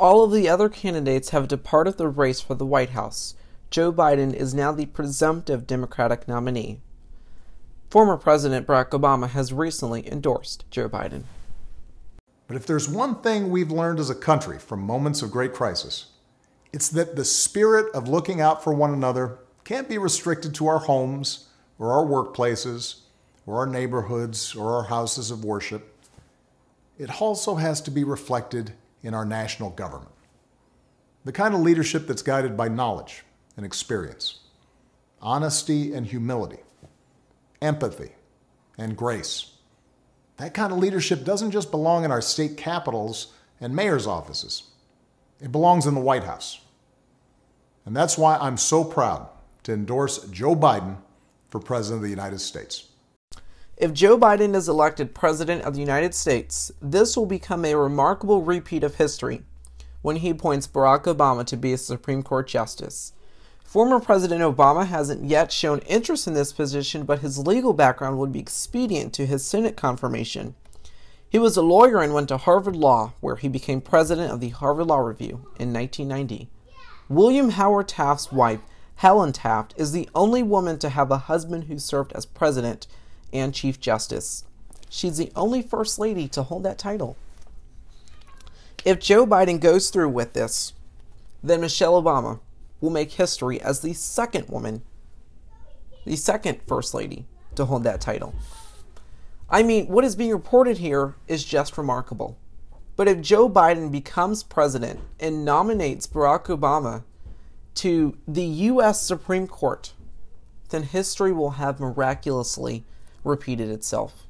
All 0.00 0.24
of 0.24 0.32
the 0.32 0.48
other 0.48 0.70
candidates 0.70 1.28
have 1.28 1.46
departed 1.46 1.98
the 1.98 2.08
race 2.08 2.40
for 2.40 2.54
the 2.54 2.64
White 2.64 2.90
House. 2.90 3.34
Joe 3.68 3.92
Biden 3.92 4.32
is 4.32 4.54
now 4.54 4.72
the 4.72 4.86
presumptive 4.86 5.66
Democratic 5.66 6.26
nominee. 6.26 6.80
Former 7.90 8.16
President 8.16 8.66
Barack 8.66 8.98
Obama 8.98 9.28
has 9.28 9.52
recently 9.52 10.10
endorsed 10.10 10.64
Joe 10.70 10.88
Biden. 10.88 11.24
But 12.46 12.56
if 12.56 12.64
there's 12.64 12.88
one 12.88 13.16
thing 13.16 13.50
we've 13.50 13.70
learned 13.70 14.00
as 14.00 14.08
a 14.08 14.14
country 14.14 14.58
from 14.58 14.80
moments 14.80 15.20
of 15.20 15.30
great 15.30 15.52
crisis, 15.52 16.06
it's 16.72 16.88
that 16.88 17.14
the 17.14 17.24
spirit 17.26 17.94
of 17.94 18.08
looking 18.08 18.40
out 18.40 18.64
for 18.64 18.72
one 18.72 18.94
another 18.94 19.36
can't 19.64 19.86
be 19.86 19.98
restricted 19.98 20.54
to 20.54 20.66
our 20.66 20.78
homes 20.78 21.48
or 21.78 21.92
our 21.92 22.06
workplaces 22.06 23.00
or 23.44 23.58
our 23.58 23.66
neighborhoods 23.66 24.56
or 24.56 24.72
our 24.72 24.84
houses 24.84 25.30
of 25.30 25.44
worship. 25.44 25.94
It 26.98 27.20
also 27.20 27.56
has 27.56 27.82
to 27.82 27.90
be 27.90 28.02
reflected 28.02 28.72
in 29.02 29.14
our 29.14 29.24
national 29.24 29.70
government. 29.70 30.12
The 31.24 31.32
kind 31.32 31.54
of 31.54 31.60
leadership 31.60 32.06
that's 32.06 32.22
guided 32.22 32.56
by 32.56 32.68
knowledge 32.68 33.24
and 33.56 33.66
experience, 33.66 34.40
honesty 35.20 35.92
and 35.92 36.06
humility, 36.06 36.60
empathy 37.60 38.12
and 38.78 38.96
grace. 38.96 39.52
That 40.38 40.54
kind 40.54 40.72
of 40.72 40.78
leadership 40.78 41.24
doesn't 41.24 41.50
just 41.50 41.70
belong 41.70 42.04
in 42.04 42.10
our 42.10 42.22
state 42.22 42.56
capitals 42.56 43.34
and 43.60 43.76
mayor's 43.76 44.06
offices. 44.06 44.64
It 45.40 45.52
belongs 45.52 45.86
in 45.86 45.94
the 45.94 46.00
White 46.00 46.24
House. 46.24 46.60
And 47.84 47.94
that's 47.94 48.16
why 48.16 48.36
I'm 48.36 48.56
so 48.56 48.84
proud 48.84 49.28
to 49.64 49.72
endorse 49.72 50.24
Joe 50.30 50.54
Biden 50.54 50.96
for 51.48 51.60
President 51.60 51.98
of 51.98 52.02
the 52.02 52.10
United 52.10 52.40
States. 52.40 52.89
If 53.80 53.94
Joe 53.94 54.18
Biden 54.18 54.54
is 54.54 54.68
elected 54.68 55.14
President 55.14 55.62
of 55.62 55.72
the 55.72 55.80
United 55.80 56.14
States, 56.14 56.70
this 56.82 57.16
will 57.16 57.24
become 57.24 57.64
a 57.64 57.74
remarkable 57.74 58.42
repeat 58.42 58.84
of 58.84 58.96
history 58.96 59.40
when 60.02 60.16
he 60.16 60.28
appoints 60.28 60.66
Barack 60.66 61.04
Obama 61.04 61.46
to 61.46 61.56
be 61.56 61.72
a 61.72 61.78
Supreme 61.78 62.22
Court 62.22 62.46
Justice. 62.46 63.14
Former 63.64 63.98
President 63.98 64.42
Obama 64.42 64.86
hasn't 64.86 65.24
yet 65.24 65.50
shown 65.50 65.78
interest 65.86 66.26
in 66.26 66.34
this 66.34 66.52
position, 66.52 67.04
but 67.04 67.20
his 67.20 67.38
legal 67.38 67.72
background 67.72 68.18
would 68.18 68.32
be 68.32 68.38
expedient 68.38 69.14
to 69.14 69.24
his 69.24 69.46
Senate 69.46 69.78
confirmation. 69.78 70.56
He 71.26 71.38
was 71.38 71.56
a 71.56 71.62
lawyer 71.62 72.02
and 72.02 72.12
went 72.12 72.28
to 72.28 72.36
Harvard 72.36 72.76
Law, 72.76 73.14
where 73.20 73.36
he 73.36 73.48
became 73.48 73.80
president 73.80 74.30
of 74.30 74.40
the 74.40 74.50
Harvard 74.50 74.88
Law 74.88 74.98
Review 74.98 75.46
in 75.58 75.72
1990. 75.72 76.50
William 77.08 77.48
Howard 77.52 77.88
Taft's 77.88 78.30
wife, 78.30 78.60
Helen 78.96 79.32
Taft, 79.32 79.72
is 79.78 79.92
the 79.92 80.10
only 80.14 80.42
woman 80.42 80.78
to 80.80 80.90
have 80.90 81.10
a 81.10 81.16
husband 81.16 81.64
who 81.64 81.78
served 81.78 82.12
as 82.12 82.26
president 82.26 82.86
and 83.32 83.54
Chief 83.54 83.80
Justice. 83.80 84.44
She's 84.88 85.16
the 85.16 85.32
only 85.36 85.62
First 85.62 85.98
Lady 85.98 86.28
to 86.28 86.42
hold 86.42 86.64
that 86.64 86.78
title. 86.78 87.16
If 88.84 88.98
Joe 88.98 89.26
Biden 89.26 89.60
goes 89.60 89.90
through 89.90 90.08
with 90.08 90.32
this, 90.32 90.72
then 91.42 91.60
Michelle 91.60 92.02
Obama 92.02 92.40
will 92.80 92.90
make 92.90 93.12
history 93.12 93.60
as 93.60 93.80
the 93.80 93.92
second 93.92 94.48
woman, 94.48 94.82
the 96.04 96.16
second 96.16 96.60
First 96.66 96.94
Lady, 96.94 97.26
to 97.54 97.66
hold 97.66 97.84
that 97.84 98.00
title. 98.00 98.34
I 99.48 99.62
mean, 99.62 99.86
what 99.88 100.04
is 100.04 100.16
being 100.16 100.32
reported 100.32 100.78
here 100.78 101.14
is 101.26 101.44
just 101.44 101.76
remarkable. 101.76 102.38
But 102.96 103.08
if 103.08 103.20
Joe 103.20 103.48
Biden 103.48 103.90
becomes 103.90 104.42
president 104.42 105.00
and 105.18 105.44
nominates 105.44 106.06
Barack 106.06 106.44
Obama 106.44 107.02
to 107.76 108.16
the 108.28 108.44
U.S. 108.44 109.00
Supreme 109.00 109.46
Court, 109.46 109.92
then 110.68 110.84
history 110.84 111.32
will 111.32 111.52
have 111.52 111.80
miraculously 111.80 112.84
repeated 113.24 113.68
itself. 113.68 114.26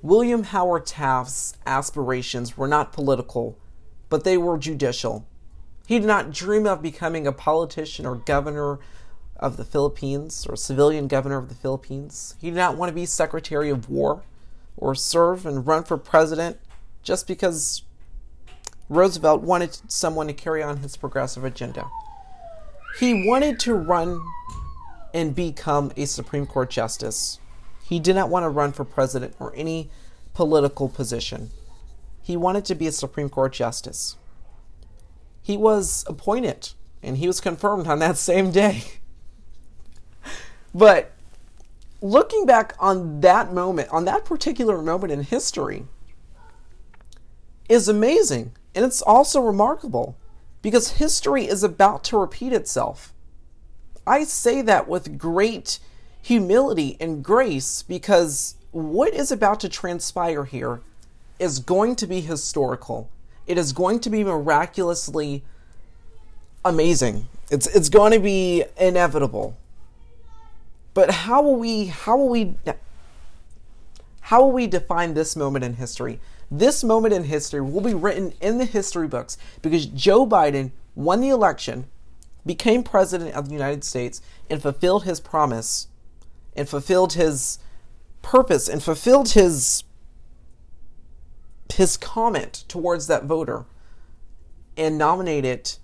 William 0.00 0.44
Howard 0.44 0.86
Taft's 0.86 1.56
aspirations 1.66 2.56
were 2.56 2.68
not 2.68 2.92
political, 2.92 3.58
but 4.08 4.24
they 4.24 4.38
were 4.38 4.56
judicial. 4.56 5.26
He 5.86 5.98
did 5.98 6.06
not 6.06 6.30
dream 6.30 6.66
of 6.66 6.82
becoming 6.82 7.26
a 7.26 7.32
politician 7.32 8.06
or 8.06 8.14
governor 8.14 8.78
of 9.36 9.56
the 9.56 9.64
Philippines 9.64 10.46
or 10.48 10.56
civilian 10.56 11.08
governor 11.08 11.38
of 11.38 11.48
the 11.48 11.54
Philippines. 11.54 12.34
He 12.40 12.50
did 12.50 12.56
not 12.56 12.76
want 12.76 12.90
to 12.90 12.94
be 12.94 13.06
Secretary 13.06 13.70
of 13.70 13.88
War 13.88 14.22
or 14.76 14.94
serve 14.94 15.46
and 15.46 15.66
run 15.66 15.84
for 15.84 15.96
president 15.96 16.58
just 17.02 17.26
because 17.26 17.82
Roosevelt 18.88 19.42
wanted 19.42 19.78
someone 19.90 20.26
to 20.28 20.32
carry 20.32 20.62
on 20.62 20.78
his 20.78 20.96
progressive 20.96 21.44
agenda. 21.44 21.88
He 22.98 23.26
wanted 23.26 23.60
to 23.60 23.74
run 23.74 24.20
and 25.12 25.34
become 25.34 25.92
a 25.96 26.04
Supreme 26.06 26.46
Court 26.46 26.70
justice. 26.70 27.38
He 27.88 27.98
did 27.98 28.16
not 28.16 28.28
want 28.28 28.44
to 28.44 28.48
run 28.48 28.72
for 28.72 28.84
president 28.84 29.34
or 29.38 29.54
any 29.56 29.90
political 30.34 30.88
position. 30.88 31.50
He 32.22 32.36
wanted 32.36 32.64
to 32.66 32.74
be 32.74 32.86
a 32.86 32.92
Supreme 32.92 33.28
Court 33.28 33.52
justice 33.52 34.16
he 35.48 35.56
was 35.56 36.04
appointed 36.06 36.72
and 37.02 37.16
he 37.16 37.26
was 37.26 37.40
confirmed 37.40 37.86
on 37.86 38.00
that 38.00 38.18
same 38.30 38.50
day. 38.50 38.82
But 40.74 41.12
looking 42.02 42.44
back 42.44 42.74
on 42.78 43.22
that 43.22 43.54
moment, 43.54 43.88
on 43.88 44.04
that 44.04 44.26
particular 44.26 44.82
moment 44.82 45.10
in 45.10 45.22
history, 45.22 45.86
is 47.66 47.88
amazing. 47.88 48.52
And 48.74 48.84
it's 48.84 49.00
also 49.00 49.40
remarkable 49.40 50.18
because 50.60 50.98
history 50.98 51.46
is 51.48 51.62
about 51.62 52.04
to 52.04 52.18
repeat 52.18 52.52
itself. 52.52 53.14
I 54.06 54.24
say 54.24 54.60
that 54.60 54.86
with 54.86 55.16
great 55.16 55.78
humility 56.22 56.96
and 57.00 57.22
grace 57.24 57.82
because 57.82 58.54
what 58.70 59.14
is 59.14 59.32
about 59.32 59.60
to 59.60 59.68
transpire 59.68 60.44
here 60.44 60.80
is 61.38 61.58
going 61.58 61.96
to 61.96 62.06
be 62.06 62.20
historical. 62.20 63.08
It 63.46 63.58
is 63.58 63.72
going 63.72 64.00
to 64.00 64.10
be 64.10 64.24
miraculously 64.24 65.42
amazing. 66.64 67.28
It's 67.50 67.66
it's 67.66 67.88
going 67.88 68.12
to 68.12 68.18
be 68.18 68.64
inevitable. 68.78 69.56
But 70.94 71.10
how 71.10 71.42
will 71.42 71.56
we 71.56 71.86
how 71.86 72.16
will 72.16 72.28
we 72.28 72.54
how 74.20 74.42
will 74.42 74.52
we 74.52 74.66
define 74.66 75.14
this 75.14 75.36
moment 75.36 75.64
in 75.64 75.74
history? 75.74 76.20
This 76.50 76.82
moment 76.82 77.14
in 77.14 77.24
history 77.24 77.60
will 77.60 77.80
be 77.80 77.94
written 77.94 78.32
in 78.40 78.58
the 78.58 78.64
history 78.64 79.08
books 79.08 79.38
because 79.62 79.86
Joe 79.86 80.26
Biden 80.26 80.72
won 80.94 81.20
the 81.20 81.28
election, 81.28 81.86
became 82.44 82.82
president 82.82 83.34
of 83.34 83.46
the 83.46 83.54
United 83.54 83.84
States, 83.84 84.20
and 84.50 84.60
fulfilled 84.60 85.04
his 85.04 85.20
promise 85.20 85.88
and 86.58 86.68
fulfilled 86.68 87.12
his 87.14 87.58
purpose 88.20 88.68
and 88.68 88.82
fulfilled 88.82 89.30
his 89.30 89.84
his 91.72 91.96
comment 91.96 92.64
towards 92.66 93.06
that 93.06 93.24
voter 93.24 93.64
and 94.76 94.98
nominated 94.98 95.76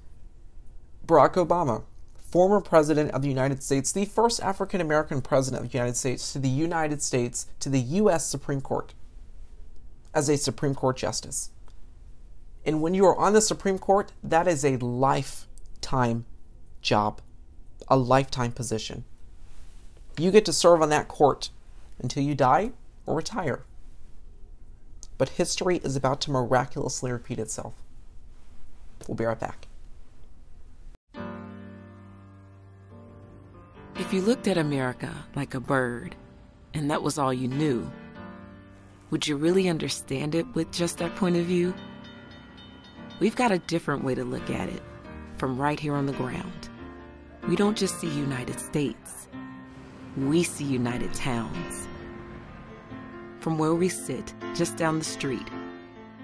Barack 1.07 1.35
Obama, 1.35 1.85
former 2.17 2.61
president 2.61 3.13
of 3.13 3.23
the 3.23 3.29
United 3.29 3.63
States, 3.63 3.93
the 3.93 4.05
first 4.05 4.43
African 4.43 4.81
American 4.81 5.23
president 5.23 5.65
of 5.65 5.71
the 5.71 5.79
United 5.79 5.97
States 5.97 6.33
to 6.33 6.39
the 6.39 6.49
United 6.49 7.01
States 7.01 7.47
to 7.61 7.69
the 7.69 7.81
US 7.81 8.27
Supreme 8.27 8.61
Court 8.61 8.95
as 10.13 10.29
a 10.29 10.37
Supreme 10.37 10.75
Court 10.75 10.97
justice. 10.97 11.51
And 12.65 12.83
when 12.83 12.95
you 12.95 13.05
are 13.05 13.17
on 13.17 13.33
the 13.33 13.41
Supreme 13.41 13.79
Court, 13.79 14.13
that 14.23 14.49
is 14.49 14.65
a 14.65 14.79
lifetime 14.79 16.25
job, 16.81 17.21
a 17.89 17.97
lifetime 17.97 18.53
position. 18.53 19.05
You 20.17 20.31
get 20.31 20.45
to 20.45 20.53
serve 20.53 20.81
on 20.81 20.91
that 20.91 21.09
court 21.09 21.51
until 22.01 22.23
you 22.23 22.35
die 22.35 22.73
or 23.07 23.17
retire. 23.17 23.65
But 25.19 25.31
history 25.31 25.79
is 25.79 25.97
about 25.97 26.21
to 26.23 26.31
miraculously 26.31 27.11
repeat 27.11 27.39
itself. 27.39 27.75
We'll 29.07 29.17
be 29.17 29.25
right 29.25 29.39
back. 29.39 29.69
If 33.97 34.13
you 34.13 34.23
looked 34.23 34.49
at 34.49 34.59
America 34.59 35.13
like 35.35 35.55
a 35.55 35.61
bird, 35.61 36.17
and 36.75 36.91
that 36.91 37.03
was 37.03 37.17
all 37.17 37.33
you 37.33 37.47
knew, 37.47 37.91
would 39.11 39.27
you 39.27 39.37
really 39.37 39.69
understand 39.69 40.35
it 40.35 40.47
with 40.55 40.73
just 40.73 40.99
that 40.99 41.15
point 41.15 41.37
of 41.37 41.45
view? 41.45 41.73
We've 43.21 43.37
got 43.37 43.53
a 43.53 43.59
different 43.61 44.03
way 44.03 44.17
to 44.17 44.25
look 44.25 44.51
at 44.51 44.69
it 44.69 44.83
from 45.37 45.61
right 45.61 45.79
here 45.79 45.95
on 45.95 46.07
the 46.07 46.13
ground. 46.15 46.69
We 47.47 47.55
don't 47.55 47.77
just 47.77 48.01
see 48.01 48.09
United 48.09 48.59
States, 48.59 49.29
we 50.17 50.43
see 50.43 50.65
United 50.65 51.13
Towns. 51.15 51.89
From 53.41 53.59
where 53.59 53.75
we 53.75 53.89
sit, 53.89 54.33
just 54.55 54.77
down 54.77 54.99
the 54.99 55.05
street, 55.05 55.49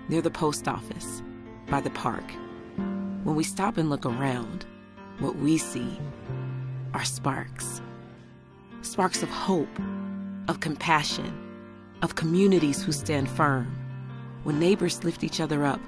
near 0.08 0.22
the 0.22 0.30
post 0.30 0.68
office, 0.68 1.22
by 1.68 1.80
the 1.80 1.90
park, 1.90 2.24
when 3.24 3.34
we 3.34 3.44
stop 3.44 3.76
and 3.76 3.90
look 3.90 4.06
around, 4.06 4.64
what 5.18 5.36
we 5.36 5.58
see 5.58 5.98
are 6.94 7.04
sparks. 7.04 7.80
Sparks 8.82 9.22
of 9.22 9.28
hope, 9.28 9.68
of 10.48 10.60
compassion, 10.60 11.32
of 12.02 12.14
communities 12.14 12.82
who 12.82 12.92
stand 12.92 13.28
firm, 13.28 13.76
when 14.44 14.58
neighbors 14.58 15.04
lift 15.04 15.22
each 15.22 15.40
other 15.40 15.64
up, 15.64 15.80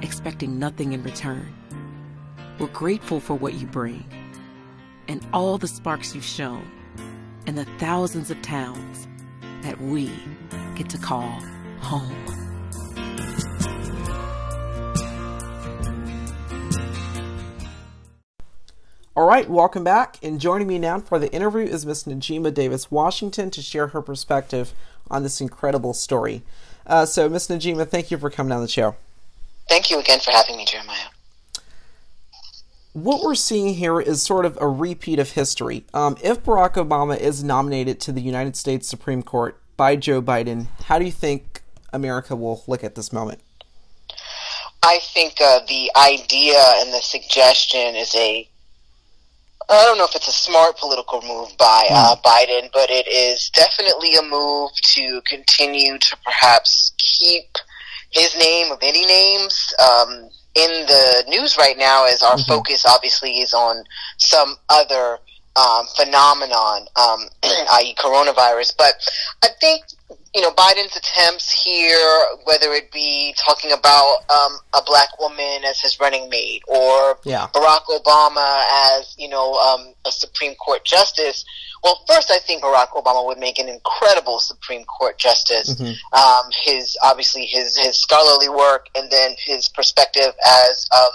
expecting 0.00 0.58
nothing 0.58 0.92
in 0.92 1.02
return. 1.02 1.54
We're 2.58 2.68
grateful 2.68 3.20
for 3.20 3.34
what 3.34 3.54
you 3.54 3.66
bring 3.66 4.04
and 5.08 5.26
all 5.32 5.58
the 5.58 5.68
sparks 5.68 6.14
you've 6.14 6.24
shown, 6.24 6.68
and 7.46 7.56
the 7.56 7.64
thousands 7.78 8.30
of 8.30 8.40
towns 8.42 9.06
that 9.62 9.80
we 9.80 10.12
get 10.74 10.88
to 10.90 10.98
call 10.98 11.40
home. 11.80 12.26
All 19.16 19.26
right, 19.26 19.48
welcome 19.48 19.82
back. 19.82 20.18
And 20.22 20.38
joining 20.38 20.66
me 20.66 20.78
now 20.78 21.00
for 21.00 21.18
the 21.18 21.32
interview 21.32 21.62
is 21.62 21.86
Miss 21.86 22.04
Najima 22.04 22.52
Davis 22.52 22.90
Washington 22.90 23.50
to 23.52 23.62
share 23.62 23.88
her 23.88 24.02
perspective 24.02 24.74
on 25.10 25.22
this 25.22 25.40
incredible 25.40 25.94
story. 25.94 26.42
Uh, 26.86 27.06
so, 27.06 27.26
Miss 27.28 27.48
Najima, 27.48 27.88
thank 27.88 28.10
you 28.10 28.18
for 28.18 28.28
coming 28.28 28.52
on 28.52 28.60
the 28.60 28.68
show. 28.68 28.94
Thank 29.70 29.90
you 29.90 29.98
again 29.98 30.20
for 30.20 30.32
having 30.32 30.58
me, 30.58 30.66
Jeremiah. 30.66 31.15
What 32.96 33.22
we're 33.22 33.34
seeing 33.34 33.74
here 33.74 34.00
is 34.00 34.22
sort 34.22 34.46
of 34.46 34.56
a 34.58 34.66
repeat 34.66 35.18
of 35.18 35.32
history. 35.32 35.84
Um, 35.92 36.16
if 36.24 36.42
Barack 36.42 36.82
Obama 36.82 37.14
is 37.20 37.44
nominated 37.44 38.00
to 38.00 38.10
the 38.10 38.22
United 38.22 38.56
States 38.56 38.88
Supreme 38.88 39.22
Court 39.22 39.60
by 39.76 39.96
Joe 39.96 40.22
Biden, 40.22 40.68
how 40.84 40.98
do 40.98 41.04
you 41.04 41.12
think 41.12 41.60
America 41.92 42.34
will 42.34 42.64
look 42.66 42.82
at 42.82 42.94
this 42.94 43.12
moment? 43.12 43.42
I 44.82 45.00
think 45.12 45.34
uh, 45.44 45.58
the 45.68 45.92
idea 45.94 46.56
and 46.56 46.90
the 46.90 47.02
suggestion 47.02 47.96
is 47.96 48.14
a 48.14 48.48
I 49.68 49.84
don't 49.84 49.98
know 49.98 50.04
if 50.04 50.16
it's 50.16 50.28
a 50.28 50.32
smart 50.32 50.78
political 50.78 51.20
move 51.20 51.54
by 51.58 51.84
uh, 51.90 52.16
mm. 52.16 52.22
Biden, 52.22 52.70
but 52.72 52.88
it 52.88 53.06
is 53.08 53.50
definitely 53.50 54.14
a 54.14 54.22
move 54.22 54.70
to 54.72 55.20
continue 55.26 55.98
to 55.98 56.16
perhaps 56.24 56.92
keep 56.96 57.44
his 58.08 58.34
name 58.38 58.72
of 58.72 58.78
any 58.80 59.04
names 59.04 59.74
um, 59.78 60.30
in 60.56 60.86
the 60.86 61.24
news 61.28 61.56
right 61.58 61.76
now, 61.76 62.06
is 62.06 62.22
our 62.22 62.36
mm-hmm. 62.36 62.48
focus 62.50 62.84
obviously 62.86 63.38
is 63.38 63.52
on 63.52 63.84
some 64.18 64.56
other 64.70 65.18
um, 65.56 65.86
phenomenon, 65.96 66.86
um, 66.96 67.28
i.e., 67.44 67.94
coronavirus. 67.94 68.74
But 68.76 68.94
I 69.42 69.48
think 69.60 69.84
you 70.34 70.40
know 70.40 70.50
Biden's 70.52 70.96
attempts 70.96 71.50
here, 71.50 72.26
whether 72.44 72.72
it 72.72 72.92
be 72.92 73.34
talking 73.36 73.72
about 73.72 74.18
um, 74.30 74.58
a 74.74 74.82
black 74.84 75.18
woman 75.18 75.64
as 75.64 75.80
his 75.80 75.98
running 75.98 76.28
mate, 76.28 76.62
or 76.68 77.18
yeah. 77.24 77.48
Barack 77.54 77.84
Obama 77.88 78.64
as 78.98 79.14
you 79.18 79.28
know 79.28 79.54
um, 79.54 79.94
a 80.04 80.12
Supreme 80.12 80.54
Court 80.56 80.84
justice. 80.84 81.44
Well, 81.82 82.02
first, 82.06 82.30
I 82.30 82.38
think 82.38 82.62
Barack 82.62 82.88
Obama 82.90 83.24
would 83.26 83.38
make 83.38 83.58
an 83.58 83.68
incredible 83.68 84.40
Supreme 84.40 84.84
Court 84.84 85.18
justice. 85.18 85.74
Mm-hmm. 85.74 86.16
Um, 86.16 86.50
his 86.52 86.96
obviously 87.02 87.46
his 87.46 87.76
his 87.76 87.96
scholarly 87.96 88.48
work, 88.48 88.86
and 88.94 89.10
then 89.10 89.32
his 89.38 89.68
perspective 89.68 90.32
as 90.46 90.88
um, 90.96 91.10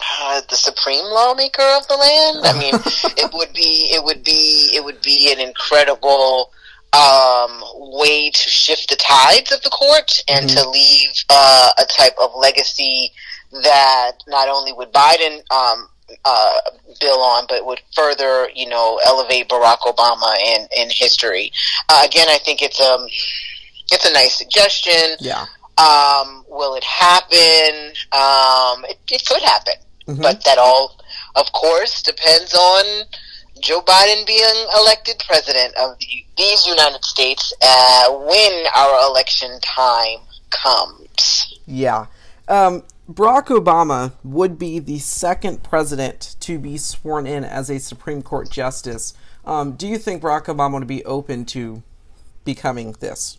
uh, 0.00 0.40
the 0.48 0.56
supreme 0.56 1.04
lawmaker 1.04 1.62
of 1.76 1.86
the 1.88 1.94
land. 1.94 2.38
I 2.44 2.58
mean, 2.58 2.74
it 3.16 3.32
would 3.34 3.52
be 3.52 3.90
it 3.92 4.02
would 4.02 4.24
be 4.24 4.72
it 4.74 4.84
would 4.84 5.02
be 5.02 5.32
an 5.32 5.40
incredible 5.40 6.52
um, 6.92 7.62
way 7.74 8.30
to 8.30 8.48
shift 8.50 8.90
the 8.90 8.96
tides 8.96 9.50
of 9.52 9.62
the 9.62 9.70
court 9.70 10.22
and 10.28 10.46
mm-hmm. 10.46 10.62
to 10.62 10.68
leave 10.68 11.24
uh, 11.30 11.70
a 11.78 11.84
type 11.86 12.14
of 12.22 12.30
legacy 12.36 13.12
that 13.52 14.12
not 14.28 14.48
only 14.48 14.72
would 14.72 14.92
Biden 14.92 15.38
um, 15.50 15.88
uh, 16.24 16.52
bill 17.00 17.20
on, 17.20 17.46
but 17.48 17.64
would 17.64 17.80
further, 17.94 18.48
you 18.54 18.68
know, 18.68 19.00
elevate 19.04 19.48
Barack 19.48 19.80
Obama 19.80 20.36
in 20.44 20.66
in 20.76 20.88
history. 20.90 21.52
Uh, 21.88 22.02
again, 22.04 22.28
I 22.28 22.38
think 22.38 22.62
it's 22.62 22.80
um 22.80 23.06
it's 23.90 24.08
a 24.08 24.12
nice 24.12 24.34
suggestion. 24.34 25.16
Yeah. 25.20 25.46
Um, 25.78 26.44
will 26.48 26.74
it 26.74 26.84
happen? 26.84 27.92
Um, 28.12 28.84
it, 28.84 28.98
it 29.10 29.24
could 29.26 29.42
happen, 29.42 29.74
mm-hmm. 30.06 30.20
but 30.20 30.44
that 30.44 30.58
all, 30.58 30.98
of 31.34 31.50
course, 31.52 32.02
depends 32.02 32.54
on 32.54 33.04
Joe 33.62 33.80
Biden 33.80 34.26
being 34.26 34.66
elected 34.76 35.22
president 35.24 35.72
of 35.76 35.96
the, 36.00 36.24
these 36.36 36.66
United 36.66 37.04
States 37.04 37.52
uh, 37.62 38.10
when 38.10 38.64
our 38.74 39.08
election 39.08 39.58
time 39.60 40.18
comes. 40.50 41.58
Yeah. 41.64 42.06
Um, 42.48 42.82
Barack 43.08 43.46
Obama 43.46 44.12
would 44.24 44.58
be 44.58 44.80
the 44.80 44.98
second 44.98 45.62
president 45.62 46.34
to 46.40 46.58
be 46.58 46.76
sworn 46.76 47.26
in 47.26 47.44
as 47.44 47.70
a 47.70 47.78
Supreme 47.78 48.22
Court 48.22 48.50
justice. 48.50 49.14
Um, 49.44 49.72
do 49.72 49.86
you 49.86 49.96
think 49.96 50.22
Barack 50.22 50.46
Obama 50.46 50.74
would 50.80 50.88
be 50.88 51.04
open 51.04 51.44
to 51.46 51.82
becoming 52.44 52.96
this? 52.98 53.38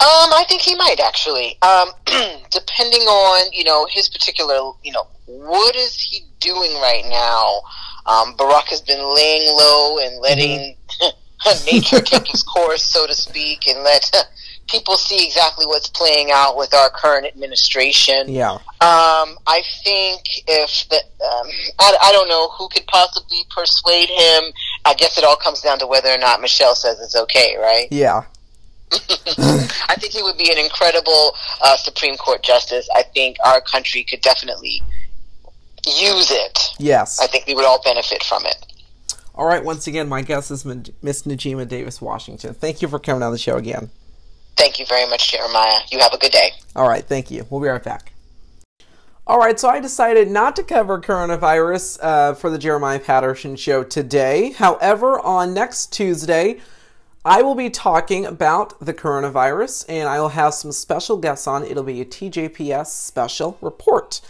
Um, 0.00 0.30
I 0.32 0.44
think 0.48 0.62
he 0.62 0.76
might 0.76 1.00
actually. 1.00 1.60
Um, 1.60 1.88
depending 2.50 3.02
on 3.02 3.52
you 3.52 3.64
know 3.64 3.86
his 3.90 4.08
particular 4.08 4.72
you 4.84 4.92
know 4.92 5.06
what 5.26 5.74
is 5.74 6.00
he 6.00 6.24
doing 6.40 6.72
right 6.74 7.04
now 7.08 7.62
um, 8.08 8.34
Barack 8.36 8.68
has 8.68 8.80
been 8.80 9.02
laying 9.14 9.54
low 9.54 9.98
and 9.98 10.20
letting 10.20 10.76
mm-hmm. 11.00 11.66
nature 11.72 12.00
take 12.00 12.28
its 12.30 12.42
course, 12.42 12.82
so 12.82 13.06
to 13.06 13.14
speak, 13.14 13.68
and 13.68 13.82
let 13.84 14.10
people 14.68 14.96
see 14.96 15.24
exactly 15.24 15.66
what's 15.66 15.88
playing 15.88 16.30
out 16.32 16.56
with 16.56 16.72
our 16.74 16.90
current 16.90 17.26
administration. 17.26 18.28
Yeah. 18.28 18.52
Um, 18.52 19.36
I 19.46 19.62
think 19.84 20.22
if 20.46 20.88
the, 20.88 20.96
um, 20.96 21.48
I, 21.78 21.96
I 22.02 22.12
don't 22.12 22.28
know 22.28 22.48
who 22.50 22.68
could 22.68 22.86
possibly 22.86 23.44
persuade 23.50 24.08
him. 24.08 24.44
I 24.84 24.94
guess 24.94 25.18
it 25.18 25.24
all 25.24 25.36
comes 25.36 25.60
down 25.60 25.78
to 25.80 25.86
whether 25.86 26.08
or 26.08 26.18
not 26.18 26.40
Michelle 26.40 26.74
says 26.74 27.00
it's 27.00 27.16
okay, 27.16 27.56
right? 27.58 27.88
Yeah. 27.90 28.22
I 28.92 29.96
think 29.98 30.14
he 30.14 30.22
would 30.22 30.38
be 30.38 30.50
an 30.50 30.58
incredible 30.58 31.34
uh, 31.62 31.76
Supreme 31.76 32.16
Court 32.16 32.42
justice. 32.42 32.88
I 32.94 33.02
think 33.02 33.36
our 33.44 33.60
country 33.60 34.02
could 34.02 34.22
definitely 34.22 34.82
use 35.86 36.30
it. 36.30 36.74
Yes. 36.78 37.20
I 37.20 37.26
think 37.26 37.46
we 37.46 37.54
would 37.54 37.64
all 37.64 37.82
benefit 37.82 38.22
from 38.22 38.44
it. 38.46 38.56
All 39.34 39.46
right. 39.46 39.64
Once 39.64 39.86
again, 39.86 40.08
my 40.08 40.22
guest 40.22 40.50
is 40.50 40.64
Miss 40.64 41.22
Najima 41.22 41.68
Davis 41.68 42.00
Washington. 42.00 42.54
Thank 42.54 42.82
you 42.82 42.88
for 42.88 42.98
coming 42.98 43.22
on 43.22 43.32
the 43.32 43.38
show 43.38 43.56
again. 43.56 43.90
Thank 44.56 44.80
you 44.80 44.86
very 44.86 45.08
much, 45.08 45.30
Jeremiah. 45.30 45.80
You 45.90 46.00
have 46.00 46.12
a 46.12 46.18
good 46.18 46.32
day. 46.32 46.50
All 46.74 46.88
right. 46.88 47.04
Thank 47.04 47.30
you. 47.30 47.46
We'll 47.48 47.60
be 47.60 47.68
right 47.68 47.82
back. 47.82 48.12
All 49.28 49.38
right, 49.38 49.60
so 49.60 49.68
I 49.68 49.78
decided 49.78 50.30
not 50.30 50.56
to 50.56 50.62
cover 50.62 50.98
coronavirus 50.98 51.98
uh, 52.00 52.32
for 52.32 52.48
the 52.48 52.56
Jeremiah 52.56 52.98
Patterson 52.98 53.56
show 53.56 53.84
today. 53.84 54.52
However, 54.52 55.20
on 55.20 55.52
next 55.52 55.92
Tuesday, 55.92 56.60
I 57.26 57.42
will 57.42 57.54
be 57.54 57.68
talking 57.68 58.24
about 58.24 58.80
the 58.80 58.94
coronavirus 58.94 59.84
and 59.86 60.08
I 60.08 60.18
will 60.18 60.30
have 60.30 60.54
some 60.54 60.72
special 60.72 61.18
guests 61.18 61.46
on. 61.46 61.62
It'll 61.62 61.82
be 61.82 62.00
a 62.00 62.06
TJPS 62.06 62.86
special 62.86 63.58
report. 63.60 64.22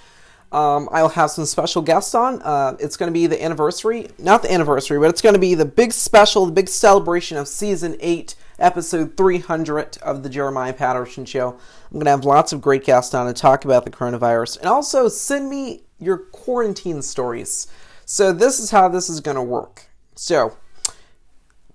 Um, 0.51 0.89
I'll 0.93 1.11
have 1.11 1.31
some 1.31 1.45
special 1.45 1.83
guests 1.83 2.15
on. 2.15 2.41
Uh, 2.43 2.77
it's 2.81 2.97
going 2.97 3.09
to 3.09 3.13
be 3.13 3.27
the 3.27 3.43
anniversary, 3.43 4.09
not 4.19 4.43
the 4.43 4.51
anniversary, 4.51 4.99
but 4.99 5.11
it's 5.11 5.21
going 5.21 5.35
to 5.35 5.41
be 5.41 5.55
the 5.55 5.67
big 5.67 5.93
special, 5.93 6.47
the 6.47 6.53
big 6.53 6.69
celebration 6.69 7.37
of 7.37 7.49
season 7.49 7.97
8, 8.01 8.35
episode 8.59 9.17
300 9.17 9.99
of 9.99 10.23
the 10.23 10.31
Jeremiah 10.31 10.73
Patterson 10.73 11.27
Show. 11.27 11.51
I'm 11.51 11.93
going 11.93 12.07
to 12.07 12.11
have 12.11 12.25
lots 12.25 12.55
of 12.55 12.63
great 12.63 12.85
guests 12.85 13.13
on 13.15 13.27
to 13.27 13.35
talk 13.35 13.67
about 13.67 13.85
the 13.85 13.91
coronavirus. 13.91 14.59
And 14.59 14.69
also 14.69 15.09
send 15.09 15.51
me 15.51 15.83
your 15.99 16.17
quarantine 16.17 17.03
stories. 17.03 17.67
So, 18.07 18.33
this 18.33 18.59
is 18.59 18.71
how 18.71 18.89
this 18.89 19.11
is 19.11 19.21
going 19.21 19.37
to 19.37 19.43
work. 19.43 19.89
So, 20.15 20.57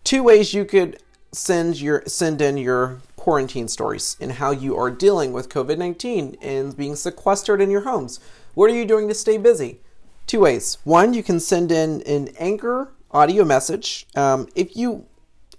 two 0.03 0.23
ways 0.23 0.55
you 0.55 0.65
could 0.65 0.99
send 1.31 1.79
your 1.79 2.03
send 2.07 2.41
in 2.41 2.57
your 2.57 3.01
quarantine 3.15 3.67
stories 3.67 4.17
and 4.19 4.33
how 4.33 4.51
you 4.51 4.75
are 4.75 4.91
dealing 4.91 5.31
with 5.31 5.49
COVID-19 5.49 6.37
and 6.41 6.75
being 6.75 6.95
sequestered 6.95 7.61
in 7.61 7.69
your 7.69 7.81
homes. 7.81 8.19
What 8.53 8.69
are 8.69 8.75
you 8.75 8.85
doing 8.85 9.07
to 9.07 9.15
stay 9.15 9.37
busy? 9.37 9.79
Two 10.27 10.41
ways. 10.41 10.77
One, 10.83 11.13
you 11.13 11.23
can 11.23 11.39
send 11.39 11.71
in 11.71 12.01
an 12.03 12.29
Anchor 12.37 12.91
audio 13.09 13.43
message. 13.43 14.05
Um, 14.15 14.47
if 14.55 14.75
you, 14.75 15.05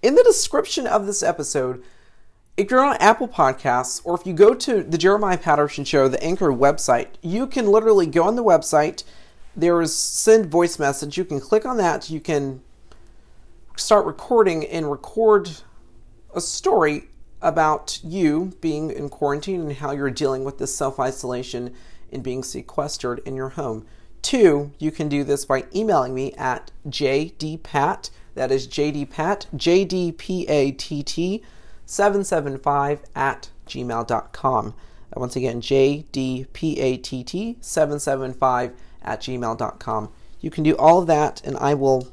in 0.00 0.14
the 0.14 0.22
description 0.22 0.87
of 0.87 1.07
this 1.07 1.22
episode, 1.22 1.83
if 2.57 2.70
you're 2.70 2.85
on 2.85 2.96
Apple 2.98 3.26
Podcasts 3.26 4.00
or 4.04 4.14
if 4.14 4.24
you 4.24 4.33
go 4.33 4.54
to 4.54 4.85
the 4.85 4.96
Jeremiah 4.96 5.38
Patterson 5.38 5.85
Show, 5.85 6.07
the 6.07 6.22
Anchor 6.22 6.52
website, 6.52 7.09
you 7.20 7.48
can 7.48 7.66
literally 7.66 8.07
go 8.07 8.22
on 8.22 8.37
the 8.37 8.44
website. 8.44 9.02
There 9.57 9.83
is 9.83 9.94
send 9.94 10.46
voice 10.46 10.78
message. 10.78 11.18
You 11.18 11.24
can 11.24 11.40
click 11.40 11.66
on 11.66 11.78
that. 11.78 12.11
You 12.11 12.20
can 12.20 12.62
start 13.76 14.07
recording 14.07 14.64
and 14.66 14.88
record 14.88 15.50
a 16.33 16.40
story 16.40 17.09
about 17.42 17.98
you 18.04 18.52
being 18.61 18.90
in 18.90 19.09
quarantine 19.09 19.62
and 19.62 19.72
how 19.72 19.90
you're 19.90 20.11
dealing 20.11 20.44
with 20.44 20.59
this 20.59 20.74
self 20.74 21.00
isolation 21.00 21.74
being 22.22 22.42
sequestered 22.42 23.20
in 23.24 23.35
your 23.37 23.50
home. 23.50 23.87
Two, 24.22 24.72
you 24.79 24.90
can 24.90 25.09
do 25.09 25.22
this 25.24 25.44
by 25.44 25.64
emailing 25.74 26.14
me 26.14 26.33
at 26.33 26.70
jdpat, 26.88 28.11
that 28.35 28.50
is 28.50 28.66
jdpat, 28.66 29.46
jdpatt, 29.55 31.42
775 31.87 33.03
at 33.14 33.50
gmail.com. 33.66 34.68
Uh, 34.68 35.20
once 35.20 35.37
again, 35.37 35.61
jdpatt, 35.61 37.57
775 37.61 38.72
at 39.03 39.20
gmail.com. 39.20 40.09
You 40.40 40.50
can 40.50 40.64
do 40.64 40.77
all 40.77 41.00
of 41.00 41.07
that, 41.07 41.42
and 41.44 41.57
I 41.59 41.74
will 41.74 42.09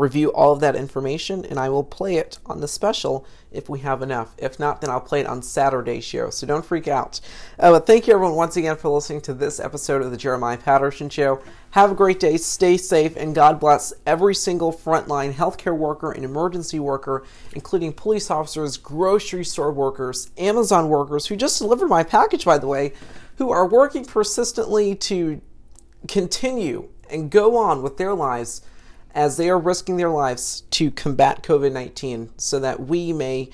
review 0.00 0.32
all 0.32 0.52
of 0.52 0.60
that 0.60 0.74
information 0.74 1.44
and 1.44 1.58
I 1.58 1.68
will 1.68 1.84
play 1.84 2.16
it 2.16 2.38
on 2.46 2.60
the 2.60 2.68
special 2.68 3.26
if 3.52 3.68
we 3.68 3.80
have 3.80 4.00
enough. 4.00 4.34
If 4.38 4.58
not, 4.58 4.80
then 4.80 4.90
I'll 4.90 5.00
play 5.00 5.20
it 5.20 5.26
on 5.26 5.42
Saturday's 5.42 6.04
show. 6.04 6.30
So 6.30 6.46
don't 6.46 6.64
freak 6.64 6.88
out. 6.88 7.20
Uh, 7.58 7.72
but 7.72 7.86
thank 7.86 8.06
you 8.06 8.14
everyone 8.14 8.36
once 8.36 8.56
again 8.56 8.76
for 8.76 8.88
listening 8.88 9.20
to 9.22 9.34
this 9.34 9.60
episode 9.60 10.02
of 10.02 10.10
the 10.10 10.16
Jeremiah 10.16 10.56
Patterson 10.56 11.08
Show. 11.08 11.42
Have 11.72 11.92
a 11.92 11.94
great 11.94 12.18
day, 12.18 12.36
stay 12.36 12.76
safe, 12.76 13.16
and 13.16 13.34
God 13.34 13.60
bless 13.60 13.92
every 14.06 14.34
single 14.34 14.72
frontline 14.72 15.32
healthcare 15.34 15.76
worker 15.76 16.10
and 16.10 16.24
emergency 16.24 16.80
worker, 16.80 17.24
including 17.52 17.92
police 17.92 18.30
officers, 18.30 18.76
grocery 18.76 19.44
store 19.44 19.72
workers, 19.72 20.30
Amazon 20.38 20.88
workers 20.88 21.26
who 21.26 21.36
just 21.36 21.58
delivered 21.58 21.88
my 21.88 22.02
package, 22.02 22.44
by 22.44 22.58
the 22.58 22.66
way, 22.66 22.92
who 23.36 23.50
are 23.50 23.66
working 23.66 24.04
persistently 24.04 24.94
to 24.94 25.40
continue 26.08 26.88
and 27.08 27.30
go 27.30 27.56
on 27.56 27.82
with 27.82 27.98
their 27.98 28.14
lives 28.14 28.62
as 29.14 29.36
they 29.36 29.50
are 29.50 29.58
risking 29.58 29.96
their 29.96 30.10
lives 30.10 30.62
to 30.70 30.90
combat 30.90 31.42
COVID 31.42 31.72
19 31.72 32.30
so 32.36 32.58
that 32.60 32.80
we 32.80 33.12
may 33.12 33.50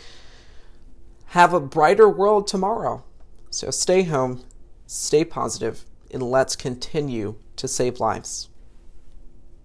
have 1.27 1.53
a 1.53 1.61
brighter 1.61 2.09
world 2.09 2.47
tomorrow. 2.47 3.05
So 3.51 3.71
stay 3.71 4.05
home, 4.05 4.45
stay 4.87 5.25
positive, 5.25 5.85
and 6.11 6.23
let's 6.23 6.57
continue 6.57 7.37
to 7.57 7.69
save 7.69 8.01
lives. 8.01 8.49